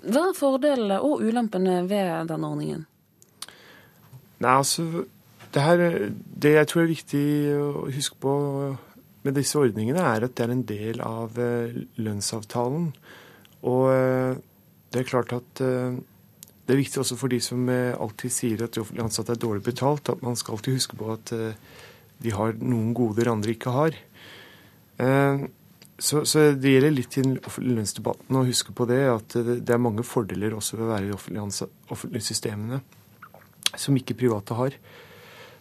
Hva 0.00 0.30
er 0.30 0.38
fordelene 0.38 1.00
og 1.04 1.22
ulempene 1.22 1.82
ved 1.90 2.30
denne 2.30 2.48
ordningen? 2.48 2.86
Nei, 4.40 4.54
altså, 4.54 5.04
det, 5.52 5.62
her, 5.62 5.82
det 6.10 6.54
jeg 6.56 6.70
tror 6.70 6.82
er 6.82 6.94
viktig 6.94 7.24
å 7.60 7.88
huske 7.92 8.16
på 8.22 8.36
med 9.26 9.36
disse 9.36 9.60
ordningene, 9.60 10.00
er 10.00 10.24
at 10.24 10.38
det 10.38 10.46
er 10.46 10.54
en 10.54 10.64
del 10.66 11.02
av 11.04 11.36
eh, 11.38 11.82
lønnsavtalen. 12.00 12.88
Og 13.68 13.84
eh, 13.92 14.40
det 14.90 15.02
er 15.02 15.10
klart 15.10 15.36
at 15.36 15.60
det 16.70 16.76
er 16.76 16.80
viktig 16.80 17.00
også 17.02 17.18
for 17.18 17.32
de 17.32 17.40
som 17.42 17.66
alltid 17.68 18.30
sier 18.30 18.60
at 18.62 18.76
de 18.76 18.84
offentlig 18.84 19.02
ansatte 19.02 19.34
er 19.34 19.40
dårlig 19.42 19.64
betalt, 19.66 20.12
at 20.12 20.20
man 20.22 20.38
skal 20.38 20.54
alltid 20.54 20.76
huske 20.78 20.98
på 21.00 21.08
at 21.10 21.32
de 22.20 22.34
har 22.36 22.54
noen 22.60 22.92
goder 22.94 23.32
andre 23.32 23.56
ikke 23.56 23.72
har. 23.74 23.96
Så, 25.98 26.22
så 26.28 26.44
det 26.54 26.76
gjelder 26.76 26.94
litt 26.94 27.18
i 27.18 27.24
lønnsdebatten 27.26 28.38
å 28.38 28.46
huske 28.46 28.72
på 28.76 28.86
det, 28.88 29.02
at 29.10 29.34
det 29.34 29.74
er 29.74 29.82
mange 29.82 30.06
fordeler 30.06 30.54
også 30.56 30.78
ved 30.78 30.86
å 30.86 30.92
være 30.92 31.10
i 31.10 31.14
offentlige, 31.16 31.70
offentlige 31.90 32.28
systemene 32.28 32.80
som 33.76 33.98
ikke 33.98 34.18
private 34.22 34.56
har. 34.56 34.78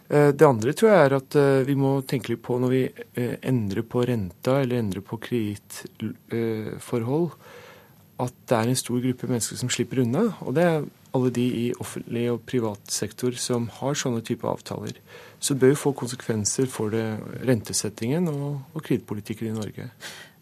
Eh, 0.10 0.32
det 0.34 0.46
andre 0.46 0.74
tror 0.74 0.90
jeg 0.90 1.06
er 1.06 1.14
at 1.20 1.36
eh, 1.38 1.66
vi 1.68 1.76
må 1.78 2.00
tenke 2.10 2.34
litt 2.34 2.42
på 2.46 2.58
når 2.62 2.72
vi 2.74 2.82
eh, 2.90 3.36
endrer 3.46 3.86
på 3.86 4.02
renta 4.10 4.58
eller 4.64 4.82
endrer 4.82 5.06
på 5.06 5.20
kredittforhold, 5.22 7.30
at 8.20 8.40
det 8.50 8.56
er 8.58 8.72
en 8.72 8.80
stor 8.80 9.04
gruppe 9.04 9.30
mennesker 9.30 9.60
som 9.60 9.70
slipper 9.72 10.02
unna. 10.04 10.24
Og 10.48 10.56
det 10.58 10.66
er 10.66 10.88
alle 11.16 11.32
de 11.34 11.46
i 11.64 11.66
offentlig 11.82 12.26
og 12.32 12.44
privat 12.50 12.92
sektor 12.94 13.36
som 13.40 13.68
har 13.80 13.98
sånne 13.98 14.22
type 14.26 14.48
avtaler. 14.48 15.00
Så 15.40 15.56
det 15.56 15.64
bør 15.64 15.74
jo 15.74 15.84
få 15.84 15.94
konsekvenser 15.98 16.70
for 16.70 16.94
det, 16.94 17.06
rentesettingen 17.48 18.30
og, 18.32 18.60
og 18.74 18.84
kredittpolitikken 18.86 19.52
i 19.52 19.56
Norge. 19.58 19.90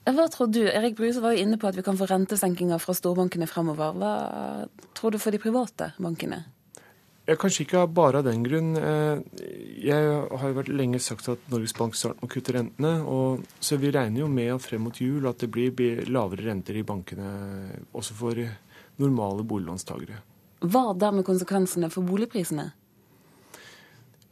Hva 0.08 0.28
tror 0.32 0.48
du? 0.52 0.62
Erik 0.72 0.96
Bruse 0.96 1.22
var 1.24 1.36
jo 1.36 1.44
inne 1.44 1.60
på 1.60 1.68
at 1.68 1.76
vi 1.76 1.84
kan 1.84 1.98
få 2.00 2.08
rentesenkinger 2.08 2.80
fra 2.80 2.96
storbankene 2.96 3.48
fremover. 3.50 3.98
Hva 4.00 4.14
tror 4.96 5.16
du 5.16 5.20
for 5.20 5.36
de 5.36 5.42
private 5.44 5.92
bankene? 6.00 6.46
Jeg 7.28 7.42
kanskje 7.42 7.66
ikke 7.66 7.82
bare 7.92 8.22
av 8.22 8.28
den 8.30 8.46
grunn. 8.46 8.70
Eh, 8.80 9.20
jeg 9.84 10.12
har 10.32 10.48
jo 10.48 10.56
vært 10.62 10.72
lenge 10.72 11.02
sagt 11.04 11.28
at 11.28 11.50
Norges 11.52 11.76
Bank 11.76 11.98
snart 12.00 12.22
må 12.24 12.30
kutte 12.32 12.56
rentene. 12.56 12.94
Og, 13.04 13.44
så 13.60 13.76
vi 13.82 13.92
regner 13.92 14.24
jo 14.24 14.30
med 14.32 14.54
at 14.54 14.64
frem 14.64 14.88
mot 14.88 15.02
jul 15.04 15.28
at 15.28 15.44
det 15.44 15.52
blir 15.52 16.06
lavere 16.08 16.48
renter 16.48 16.80
i 16.80 16.86
bankene 16.88 17.34
også 17.92 18.16
for 18.16 18.40
normale 19.04 19.44
boliglånstagere. 19.44 20.22
Hva 20.62 20.92
dermed 20.98 21.26
konsekvensene 21.26 21.90
for 21.94 22.06
boligprisene? 22.08 22.72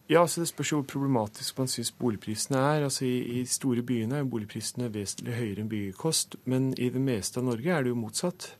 Ja, 0.08 0.27
så 0.27 0.41
Det 0.41 0.48
spørs 0.48 0.72
jo 0.72 0.77
hvor 0.82 0.88
problematisk 0.88 1.58
man 1.58 1.67
syns 1.67 1.91
boligprisene 1.91 2.58
er. 2.58 2.84
Altså 2.84 3.05
I, 3.05 3.41
i 3.41 3.46
store 3.46 3.82
byene 3.82 4.20
er 4.22 4.29
boligprisene 4.29 4.91
vesentlig 4.94 5.34
høyere 5.34 5.63
enn 5.63 5.70
byggekost, 5.70 6.36
men 6.46 6.74
i 6.77 6.91
det 6.94 7.01
meste 7.01 7.41
av 7.41 7.48
Norge 7.48 7.74
er 7.74 7.84
det 7.84 7.89
jo 7.89 7.98
motsatt. 7.98 8.51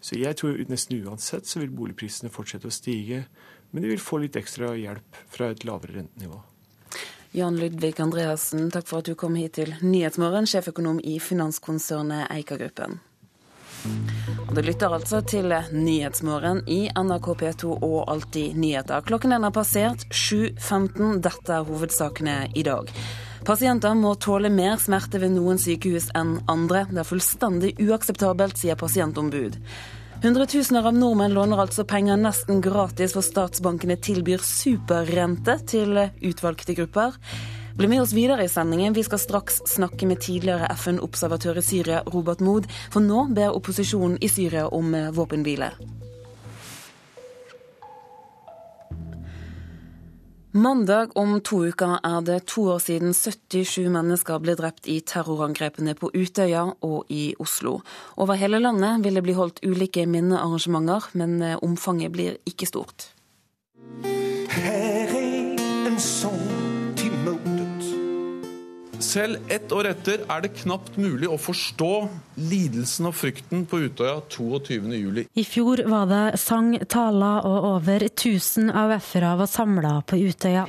Så 0.00 0.18
jeg 0.18 0.36
tror 0.36 0.58
nesten 0.68 1.04
uansett 1.04 1.46
så 1.46 1.60
vil 1.60 1.70
boligprisene 1.70 2.32
fortsette 2.32 2.66
å 2.66 2.74
stige. 2.74 3.24
Men 3.70 3.84
de 3.84 3.92
vil 3.92 4.02
få 4.02 4.18
litt 4.18 4.38
ekstra 4.38 4.72
hjelp 4.74 5.18
fra 5.30 5.52
et 5.52 5.62
lavere 5.64 6.00
rentenivå. 6.00 6.40
Jan 7.38 7.60
Ludvig 7.60 8.00
Andreassen, 8.02 8.72
takk 8.74 8.88
for 8.90 8.98
at 8.98 9.06
du 9.06 9.14
kom 9.14 9.36
hit 9.38 9.54
til 9.60 9.76
Nyhetsmorgen, 9.84 10.48
sjeføkonom 10.50 10.98
i 11.06 11.20
finanskonsernet 11.22 12.26
Eika 12.34 12.58
Gruppen. 12.58 12.98
Og 14.48 14.54
Du 14.56 14.60
lytter 14.66 14.92
altså 14.92 15.20
til 15.22 15.52
Nyhetsmorgen 15.72 16.64
i 16.66 16.88
NRK 16.90 17.28
P2 17.42 17.76
og 17.76 18.00
Alltid 18.10 18.56
nyheter. 18.58 19.04
Klokken 19.06 19.36
er 19.36 19.52
passert 19.54 20.06
7.15. 20.10 21.20
Dette 21.22 21.54
er 21.54 21.68
hovedsakene 21.68 22.36
i 22.54 22.64
dag. 22.66 22.90
Pasienter 23.46 23.94
må 23.96 24.16
tåle 24.20 24.50
mer 24.52 24.76
smerte 24.82 25.20
ved 25.22 25.32
noen 25.32 25.60
sykehus 25.60 26.10
enn 26.18 26.40
andre. 26.50 26.84
Det 26.90 27.00
er 27.04 27.08
fullstendig 27.08 27.72
uakseptabelt, 27.80 28.58
sier 28.60 28.76
pasientombud. 28.76 29.56
Hundretusener 30.20 30.84
av 30.90 30.98
nordmenn 30.98 31.32
låner 31.32 31.62
altså 31.62 31.86
penger 31.88 32.18
nesten 32.20 32.60
gratis, 32.60 33.14
for 33.16 33.24
statsbankene 33.24 33.96
tilbyr 33.96 34.42
superrente 34.44 35.56
til 35.70 35.96
utvalgte 36.20 36.76
grupper. 36.76 37.16
Bli 37.80 37.88
med 37.88 38.02
oss 38.02 38.12
videre 38.12 38.44
i 38.44 38.48
sendingen. 38.48 38.92
Vi 38.92 39.02
skal 39.04 39.18
straks 39.18 39.62
snakke 39.64 40.04
med 40.06 40.20
tidligere 40.20 40.66
FN-observatør 40.76 41.56
i 41.56 41.62
Syria, 41.64 42.02
Robert 42.12 42.42
Mood, 42.44 42.66
for 42.92 43.00
nå 43.00 43.22
ber 43.32 43.54
opposisjonen 43.56 44.18
i 44.20 44.28
Syria 44.28 44.66
om 44.68 44.92
våpenhvile. 45.16 45.70
Mandag 50.52 51.16
om 51.16 51.38
to 51.40 51.62
uker 51.70 51.96
er 52.04 52.20
det 52.28 52.36
to 52.52 52.66
år 52.74 52.84
siden 52.84 53.16
77 53.16 53.88
mennesker 53.96 54.44
ble 54.44 54.58
drept 54.60 54.84
i 54.84 54.98
terrorangrepene 55.00 55.96
på 55.96 56.12
Utøya 56.12 56.66
og 56.84 57.08
i 57.08 57.30
Oslo. 57.40 57.78
Over 58.20 58.36
hele 58.36 58.60
landet 58.60 59.00
vil 59.06 59.16
det 59.16 59.24
bli 59.24 59.38
holdt 59.40 59.64
ulike 59.64 60.04
minnearrangementer, 60.04 61.08
men 61.16 61.40
omfanget 61.64 62.12
blir 62.12 62.36
ikke 62.44 62.68
stort. 62.68 63.08
Her 64.04 65.16
er 65.16 65.56
en 65.88 65.96
sånn 65.96 66.39
selv 69.02 69.50
ett 69.52 69.72
år 69.72 69.90
etter 69.90 70.22
er 70.30 70.42
det 70.44 70.52
knapt 70.62 70.96
mulig 71.00 71.28
å 71.30 71.38
forstå 71.40 71.92
lidelsen 72.50 73.08
og 73.10 73.16
frykten 73.16 73.64
på 73.68 73.82
Utøya 73.86 74.20
22.07. 74.32 75.24
I 75.34 75.44
fjor 75.44 75.82
var 75.90 76.08
det 76.10 76.40
sang, 76.40 76.72
taler 76.90 77.46
og 77.48 77.68
over 77.74 78.06
1000 78.08 78.70
AUF-ere 78.70 79.34
var 79.40 79.50
samla 79.50 79.94
på 80.06 80.20
Utøya. 80.20 80.66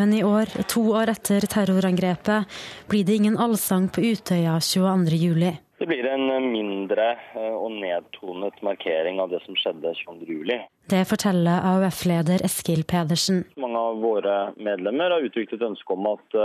Men 0.00 0.14
i 0.16 0.22
år, 0.24 0.48
to 0.70 0.84
år 0.96 1.10
etter 1.12 1.44
terrorangrepet, 1.50 2.60
blir 2.88 3.04
det 3.04 3.18
ingen 3.20 3.36
allsang 3.36 3.90
på 3.92 4.00
Utøya 4.00 4.54
22.07. 4.62 5.58
Det 5.80 5.88
blir 5.88 6.06
en 6.12 6.28
mindre 6.52 6.69
eh, 6.98 7.54
og 7.54 7.70
nedtonet 7.78 8.58
markering 8.66 9.20
av 9.22 9.30
det 9.30 9.42
som 9.44 9.56
skjedde 9.58 9.94
22.07. 10.02 10.66
Det 10.90 11.04
forteller 11.06 11.62
AUF-leder 11.70 12.42
Eskil 12.46 12.82
Pedersen. 12.88 13.44
Mange 13.60 13.78
av 13.78 14.02
våre 14.02 14.36
medlemmer 14.58 15.14
har 15.14 15.26
uttrykt 15.26 15.54
et 15.54 15.66
ønske 15.66 15.94
om 15.94 16.08
at 16.10 16.38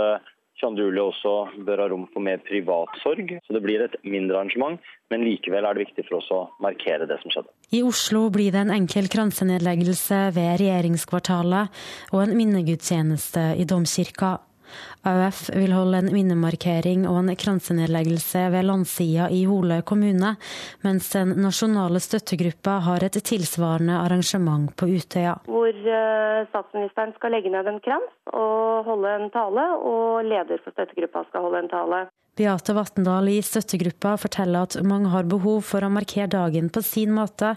22. 0.62 0.86
Eh, 0.86 1.02
også 1.02 1.34
bør 1.66 1.82
ha 1.82 1.88
rom 1.90 2.06
for 2.14 2.24
mer 2.24 2.40
privatsorg. 2.46 3.34
Så 3.44 3.56
det 3.56 3.62
blir 3.64 3.84
et 3.84 3.96
mindre 4.06 4.38
arrangement, 4.38 4.80
men 5.10 5.24
likevel 5.26 5.66
er 5.66 5.76
det 5.76 5.86
viktig 5.86 6.06
for 6.08 6.20
oss 6.20 6.30
å 6.32 6.42
markere 6.62 7.08
det 7.10 7.18
som 7.22 7.34
skjedde. 7.34 7.52
I 7.76 7.82
Oslo 7.86 8.26
blir 8.34 8.54
det 8.54 8.64
en 8.64 8.74
enkel 8.78 9.10
kransenedleggelse 9.12 10.20
ved 10.36 10.60
regjeringskvartalet 10.62 11.84
og 12.12 12.22
en 12.22 12.36
minnegudstjeneste 12.38 13.52
i 13.60 13.66
domkirka. 13.68 14.36
AUF 15.06 15.46
vil 15.54 15.74
holde 15.76 16.00
en 16.02 16.10
minnemarkering 16.14 17.06
og 17.10 17.20
en 17.20 17.32
kransenedleggelse 17.38 18.46
ved 18.54 18.66
landsida 18.66 19.28
i 19.30 19.44
Hole 19.46 19.80
kommune, 19.86 20.34
mens 20.86 21.12
den 21.14 21.36
nasjonale 21.42 22.02
støttegruppa 22.02 22.80
har 22.88 23.06
et 23.06 23.20
tilsvarende 23.22 23.96
arrangement 24.00 24.72
på 24.76 24.90
Utøya. 24.90 25.36
Hvor 25.46 25.70
eh, 25.70 26.46
statsministeren 26.50 27.14
skal 27.16 27.36
legge 27.36 27.52
ned 27.54 27.70
en 27.70 27.80
krans 27.84 28.12
og 28.32 28.86
holde 28.90 29.16
en 29.20 29.32
tale, 29.34 29.66
og 29.78 30.24
leder 30.26 30.62
for 30.64 30.74
støttegruppa 30.76 31.26
skal 31.30 31.46
holde 31.46 31.64
en 31.64 31.72
tale. 31.72 32.06
Beate 32.36 32.74
Vatndal 32.76 33.30
i 33.32 33.36
støttegruppa 33.40 34.16
forteller 34.20 34.66
at 34.66 34.76
mange 34.84 35.08
har 35.08 35.24
behov 35.28 35.62
for 35.64 35.84
å 35.86 35.88
markere 35.88 36.28
dagen 36.28 36.68
på 36.68 36.82
sin 36.84 37.14
måte, 37.16 37.54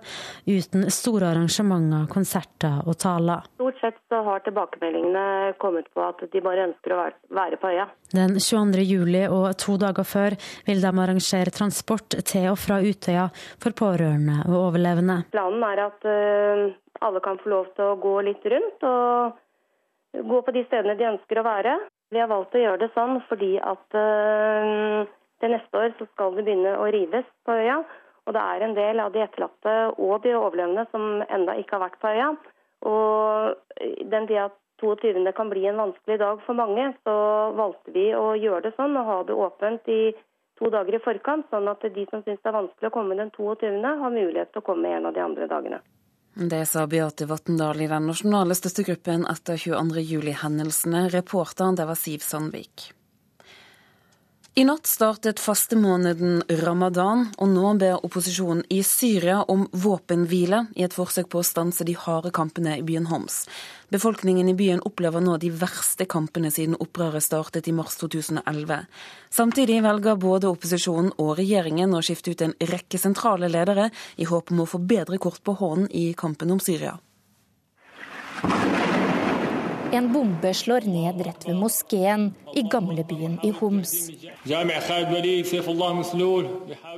uten 0.48 0.88
store 0.94 1.34
arrangementer, 1.34 2.06
konserter 2.12 2.86
og 2.88 2.96
taler. 3.04 3.44
Stort 3.60 3.82
sett 3.84 4.00
så 4.08 4.22
har 4.24 4.46
tilbakemeldingene 4.46 5.58
kommet 5.60 5.92
på 5.92 6.06
at 6.06 6.24
de 6.32 6.44
bare 6.46 6.70
ønsker 6.70 6.96
å 6.96 7.02
være 7.36 7.60
på 7.60 7.74
øya. 7.74 7.90
Den 8.16 8.40
22. 8.40 8.86
juli 8.88 9.26
og 9.28 9.52
to 9.60 9.76
dager 9.82 10.08
før 10.08 10.40
vil 10.70 10.80
de 10.86 10.94
arrangere 10.94 11.54
transport 11.60 12.16
til 12.24 12.48
og 12.54 12.58
fra 12.64 12.80
Utøya 12.80 13.28
for 13.60 13.76
pårørende 13.76 14.46
og 14.48 14.58
overlevende. 14.64 15.22
Planen 15.36 15.68
er 15.74 15.86
at 15.90 16.08
eh, 16.08 16.66
alle 17.04 17.22
kan 17.26 17.44
få 17.44 17.52
lov 17.52 17.72
til 17.76 17.92
å 17.92 18.00
gå 18.00 18.18
litt 18.32 18.48
rundt 18.56 18.88
og 18.88 19.40
gå 20.32 20.42
på 20.46 20.56
de 20.56 20.64
stedene 20.72 20.96
de 20.98 21.12
ønsker 21.12 21.44
å 21.44 21.50
være. 21.52 21.80
Vi 22.10 22.20
har 22.20 22.30
valgt 22.30 22.56
å 22.58 22.62
gjøre 22.62 22.82
det 22.82 22.92
sånn 22.96 23.20
fordi 23.30 23.56
at 23.62 23.98
uh, 23.98 25.08
til 25.40 25.54
neste 25.54 25.82
år 25.82 25.92
så 25.98 26.08
skal 26.12 26.38
det 26.38 26.46
begynne 26.48 26.78
å 26.80 26.88
rives 26.94 27.28
på 27.46 27.58
øya. 27.58 27.82
Og 28.28 28.36
det 28.36 28.46
er 28.46 28.64
en 28.66 28.76
del 28.78 29.02
av 29.02 29.14
de 29.14 29.22
etterlatte 29.24 29.76
og 29.98 30.24
de 30.26 30.34
overlevende 30.38 30.86
som 30.92 31.22
enda 31.26 31.56
ikke 31.58 31.78
har 31.78 31.86
vært 31.88 32.02
på 32.02 32.12
øya. 32.14 32.32
Og 32.90 33.86
den 34.12 34.28
tida 34.30 34.50
22. 34.82 35.32
kan 35.36 35.50
bli 35.52 35.66
en 35.68 35.82
vanskelig 35.82 36.20
dag 36.22 36.42
for 36.46 36.58
mange, 36.58 36.92
så 37.04 37.16
valgte 37.58 37.94
vi 37.96 38.10
å 38.16 38.32
gjøre 38.40 38.70
det 38.70 38.76
sånn 38.78 38.96
og 38.98 39.10
ha 39.10 39.18
det 39.28 39.36
åpent 39.36 39.90
i 39.92 40.02
to 40.60 40.70
dager 40.72 40.96
i 40.96 41.04
forkant, 41.04 41.48
sånn 41.52 41.68
at 41.72 41.84
de 41.84 42.06
som 42.12 42.24
syns 42.24 42.40
det 42.40 42.52
er 42.52 42.58
vanskelig 42.58 42.92
å 42.92 42.96
komme 42.96 43.18
den 43.20 43.32
22., 43.36 43.74
har 44.04 44.16
mulighet 44.16 44.54
til 44.54 44.64
å 44.64 44.68
komme 44.72 44.92
en 44.96 45.10
av 45.10 45.16
de 45.16 45.24
andre 45.24 45.48
dagene. 45.52 45.82
Det 46.40 46.66
sa 46.66 46.86
Beate 46.88 47.26
Vatndal 47.28 47.82
i 47.82 47.88
den 47.92 48.06
nasjonale 48.08 48.56
støttegruppen 48.56 49.26
etter 49.28 49.60
22.07-hendelsene. 49.60 51.10
Reporteren 51.12 51.76
det 51.76 51.88
var 51.90 52.00
Siv 52.00 52.24
Sandvik. 52.24 52.94
I 54.56 54.64
natt 54.66 54.88
startet 54.88 55.40
fastemåneden 55.40 56.42
ramadan, 56.50 57.28
og 57.38 57.52
nå 57.54 57.70
ber 57.78 58.02
opposisjonen 58.06 58.64
i 58.74 58.80
Syria 58.84 59.44
om 59.46 59.68
våpenhvile 59.72 60.64
i 60.74 60.84
et 60.88 60.96
forsøk 60.96 61.30
på 61.30 61.40
å 61.40 61.46
stanse 61.46 61.86
de 61.86 61.94
harde 61.94 62.32
kampene 62.34 62.74
i 62.80 62.84
byen 62.84 63.06
Homs. 63.12 63.44
Befolkningen 63.94 64.50
i 64.50 64.56
byen 64.58 64.82
opplever 64.90 65.22
nå 65.22 65.38
de 65.38 65.52
verste 65.54 66.08
kampene 66.10 66.50
siden 66.52 66.80
opprøret 66.82 67.24
startet 67.24 67.70
i 67.70 67.76
mars 67.78 68.00
2011. 68.02 68.82
Samtidig 69.30 69.84
velger 69.86 70.18
både 70.18 70.50
opposisjonen 70.50 71.14
og 71.22 71.36
regjeringen 71.38 71.94
å 71.94 72.02
skifte 72.02 72.34
ut 72.34 72.42
en 72.48 72.58
rekke 72.74 72.98
sentrale 72.98 73.52
ledere, 73.54 73.92
i 74.18 74.26
håp 74.26 74.50
om 74.50 74.66
å 74.66 74.70
få 74.74 74.82
bedre 74.82 75.22
kort 75.22 75.44
på 75.46 75.60
hånden 75.62 75.92
i 75.94 76.10
kampen 76.18 76.58
om 76.58 76.60
Syria. 76.60 76.98
En 79.92 80.14
bombe 80.14 80.54
slår 80.54 80.82
ned 80.82 81.22
rett 81.26 81.48
ved 81.48 81.56
moskeen 81.56 82.34
i 82.56 82.62
gamlebyen 82.62 83.40
i 83.44 83.50
Homs. 83.50 83.94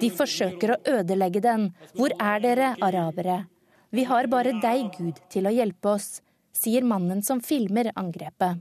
De 0.02 0.10
forsøker 0.18 0.74
å 0.74 0.78
ødelegge 0.98 1.42
den. 1.46 1.70
Hvor 1.96 2.12
er 2.20 2.44
dere, 2.44 2.74
arabere? 2.84 3.38
Vi 3.96 4.04
har 4.12 4.28
bare 4.28 4.58
deg, 4.60 4.92
Gud, 4.98 5.24
til 5.32 5.48
å 5.48 5.56
hjelpe 5.56 5.96
oss, 5.96 6.20
sier 6.52 6.84
mannen 6.84 7.24
som 7.24 7.40
filmer 7.40 7.94
angrepet. 7.96 8.60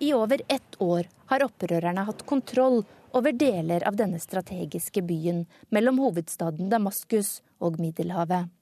I 0.00 0.12
over 0.16 0.44
ett 0.48 0.76
år 0.80 1.08
har 1.32 1.44
opprørerne 1.48 2.04
hatt 2.04 2.24
kontroll 2.28 2.82
over 3.16 3.32
deler 3.32 3.84
av 3.88 3.96
denne 3.96 4.20
strategiske 4.20 5.02
byen 5.04 5.46
mellom 5.72 5.98
hovedstaden 6.04 6.68
Damaskus 6.72 7.38
og 7.60 7.80
Middelhavet. 7.80 8.52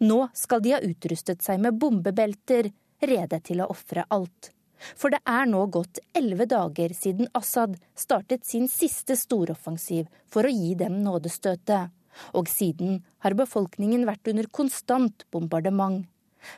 Nå 0.00 0.26
skal 0.36 0.62
de 0.64 0.74
ha 0.76 0.80
utrustet 0.84 1.44
seg 1.44 1.60
med 1.62 1.78
bombebelter, 1.80 2.70
rede 3.02 3.40
til 3.44 3.62
å 3.62 3.70
ofre 3.72 4.04
alt. 4.14 4.52
For 4.98 5.14
det 5.14 5.20
er 5.28 5.46
nå 5.46 5.64
gått 5.74 6.00
elleve 6.18 6.46
dager 6.50 6.94
siden 6.96 7.30
Assad 7.38 7.76
startet 7.98 8.46
sin 8.46 8.68
siste 8.70 9.16
storoffensiv 9.18 10.08
for 10.30 10.46
å 10.46 10.52
gi 10.52 10.74
dem 10.78 11.00
nådestøtet. 11.04 11.92
Og 12.36 12.48
siden 12.50 12.98
har 13.24 13.38
befolkningen 13.38 14.04
vært 14.08 14.28
under 14.32 14.50
konstant 14.52 15.24
bombardement. 15.32 16.02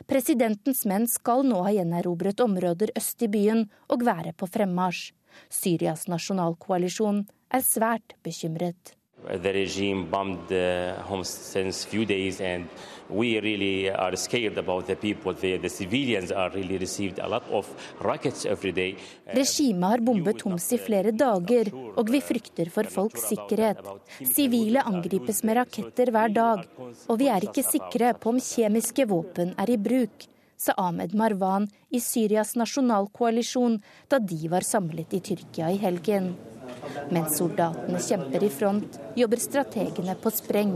Presidentens 0.09 0.81
menn 0.89 1.05
skal 1.07 1.45
nå 1.45 1.61
ha 1.67 1.71
gjenerobret 1.71 2.41
områder 2.41 2.91
øst 2.97 3.21
i 3.21 3.29
byen 3.31 3.67
og 3.93 4.03
være 4.07 4.33
på 4.33 4.49
fremmarsj. 4.49 5.13
Syrias 5.51 6.07
nasjonalkoalisjon 6.09 7.25
er 7.53 7.63
svært 7.63 8.15
bekymret. 8.25 8.95
The 9.25 9.53
regime 9.53 10.05
bombed 10.09 10.51
uh, 10.51 11.01
homes 11.01 11.29
since 11.29 11.83
few 11.85 12.05
days, 12.05 12.41
and 12.41 12.67
we 13.09 13.39
really 13.39 13.89
are 13.89 14.15
scared 14.15 14.57
about 14.57 14.87
the 14.87 14.95
people 14.95 15.33
The, 15.33 15.57
The 15.57 15.69
civilians 15.69 16.31
are 16.31 16.49
really 16.51 16.77
received 16.77 17.19
a 17.19 17.27
lot 17.27 17.43
of 17.51 17.65
rockets 18.01 18.45
every 18.45 18.71
day. 18.71 18.95
Regimet 19.33 19.89
har 19.89 19.99
bombet 19.99 20.41
Homs 20.41 20.71
i 20.73 20.77
flere 20.77 21.11
dager, 21.11 21.71
og 21.95 22.09
vi 22.09 22.21
frykter 22.21 22.69
for 22.69 22.83
folks 22.83 23.25
sikkerhet. 23.31 23.81
Sivile 24.21 24.85
angripes 24.85 25.43
med 25.43 25.57
raketter 25.57 26.13
hver 26.13 26.29
dag, 26.29 26.63
og 27.07 27.19
vi 27.19 27.27
er 27.33 27.49
ikke 27.49 27.65
sikre 27.65 28.13
på 28.13 28.35
om 28.35 28.39
kjemiske 28.39 29.09
våpen 29.09 29.55
er 29.57 29.73
i 29.73 29.81
bruk 29.81 30.29
sa 30.57 30.73
Ahmed 30.77 31.13
Marwan 31.13 31.67
i 31.89 31.99
Syrias 31.99 32.55
nasjonalkoalisjon 32.55 33.79
da 34.11 34.19
de 34.19 34.47
var 34.51 34.65
samlet 34.65 35.13
i 35.13 35.21
Tyrkia 35.29 35.71
i 35.71 35.79
helgen. 35.81 36.33
Mens 37.09 37.37
soldatene 37.37 38.01
kjemper 38.01 38.43
i 38.43 38.49
front, 38.49 38.99
jobber 39.15 39.41
strategene 39.41 40.15
på 40.21 40.31
spreng. 40.33 40.75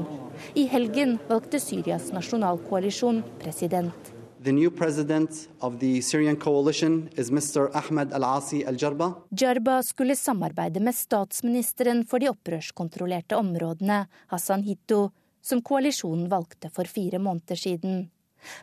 I 0.54 0.66
helgen 0.72 1.18
valgte 1.28 1.60
Syrias 1.60 2.12
nasjonalkoalisjon 2.16 3.24
president. 3.42 4.14
The 4.44 4.52
new 4.52 4.72
president 4.72 5.50
of 5.60 5.80
the 5.80 6.02
Syrian 6.02 6.38
coalition 6.38 7.10
is 7.18 7.32
Mr. 7.32 7.70
Ahmed 7.76 8.14
al-Asi 8.14 8.64
al-Jarba. 8.64 9.14
Jarba 9.30 9.84
skulle 9.84 10.16
samarbeide 10.16 10.80
med 10.80 10.96
statsministeren 10.96 12.06
for 12.08 12.24
de 12.24 12.30
opprørskontrollerte 12.32 13.36
områdene, 13.36 14.06
Hassan 14.32 14.64
Hitto, 14.64 15.10
som 15.42 15.60
koalisjonen 15.62 16.30
valgte 16.32 16.72
for 16.72 16.88
fire 16.88 17.20
måneder 17.20 17.60
siden. 17.60 18.08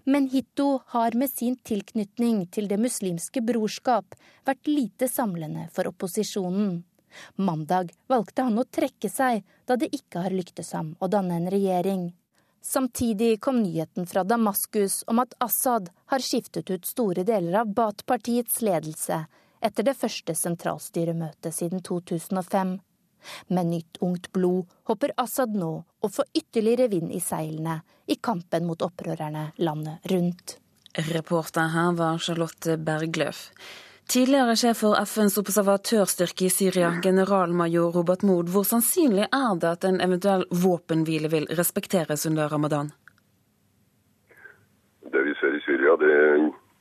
Men 0.05 0.31
Hitto 0.33 0.81
har 0.95 1.13
med 1.13 1.31
sin 1.31 1.57
tilknytning 1.57 2.47
til 2.49 2.69
Det 2.69 2.79
muslimske 2.81 3.43
brorskap 3.45 4.17
vært 4.49 4.69
lite 4.71 5.09
samlende 5.13 5.69
for 5.77 5.93
opposisjonen. 5.93 6.85
Mandag 7.37 7.93
valgte 8.07 8.47
han 8.47 8.59
å 8.59 8.65
trekke 8.65 9.11
seg, 9.11 9.43
da 9.65 9.77
det 9.77 9.91
ikke 9.95 10.27
har 10.27 10.35
lyktes 10.35 10.73
ham 10.77 10.95
å 10.99 11.09
danne 11.09 11.39
en 11.41 11.51
regjering. 11.51 12.11
Samtidig 12.67 13.41
kom 13.41 13.63
nyheten 13.63 14.07
fra 14.11 14.25
Damaskus 14.25 15.05
om 15.07 15.21
at 15.23 15.35
Assad 15.39 15.91
har 16.07 16.25
skiftet 16.25 16.71
ut 16.71 16.87
store 16.87 17.23
deler 17.23 17.61
av 17.61 17.71
Bat-partiets 17.75 18.59
ledelse 18.67 19.21
etter 19.61 19.87
det 19.87 19.95
første 19.95 20.35
sentralstyremøtet 20.35 21.55
siden 21.55 21.83
2005. 21.87 22.77
Med 23.55 23.67
nytt 23.67 23.97
ungt 24.03 24.33
blod 24.33 24.67
håper 24.91 25.15
Assad 25.17 25.55
nå 25.55 25.73
å 26.01 26.11
få 26.11 26.27
ytterligere 26.35 26.89
vind 26.91 27.15
i 27.15 27.23
seilene 27.23 27.81
i 28.07 28.19
kampen 28.19 28.67
mot 28.67 28.83
opprørerne 28.83 29.53
landet 29.63 30.11
rundt. 30.11 30.59
Reporter 30.97 31.71
her 31.75 31.93
var 31.93 32.19
Charlotte 32.19 32.77
Bergløf. 32.79 33.51
Tidligere 34.07 34.55
sjef 34.55 34.85
for 34.85 34.95
FNs 35.03 35.35
observatørstyrke 35.41 36.47
i 36.47 36.51
Syria, 36.55 36.93
generalmajor 37.03 37.97
Robert 37.99 38.23
Mood, 38.23 38.53
hvor 38.55 38.63
sannsynlig 38.63 39.25
er 39.35 39.57
det 39.59 39.73
at 39.73 39.87
en 39.89 39.99
eventuell 40.05 40.45
våpenhvile 40.65 41.31
vil 41.33 41.49
respekteres 41.59 42.27
under 42.31 42.47
ramadan? 42.49 42.93
Det 45.11 45.23
vi 45.27 45.35
ser 45.41 45.57
i 45.59 45.63
Syria, 45.65 45.97
det 45.99 46.15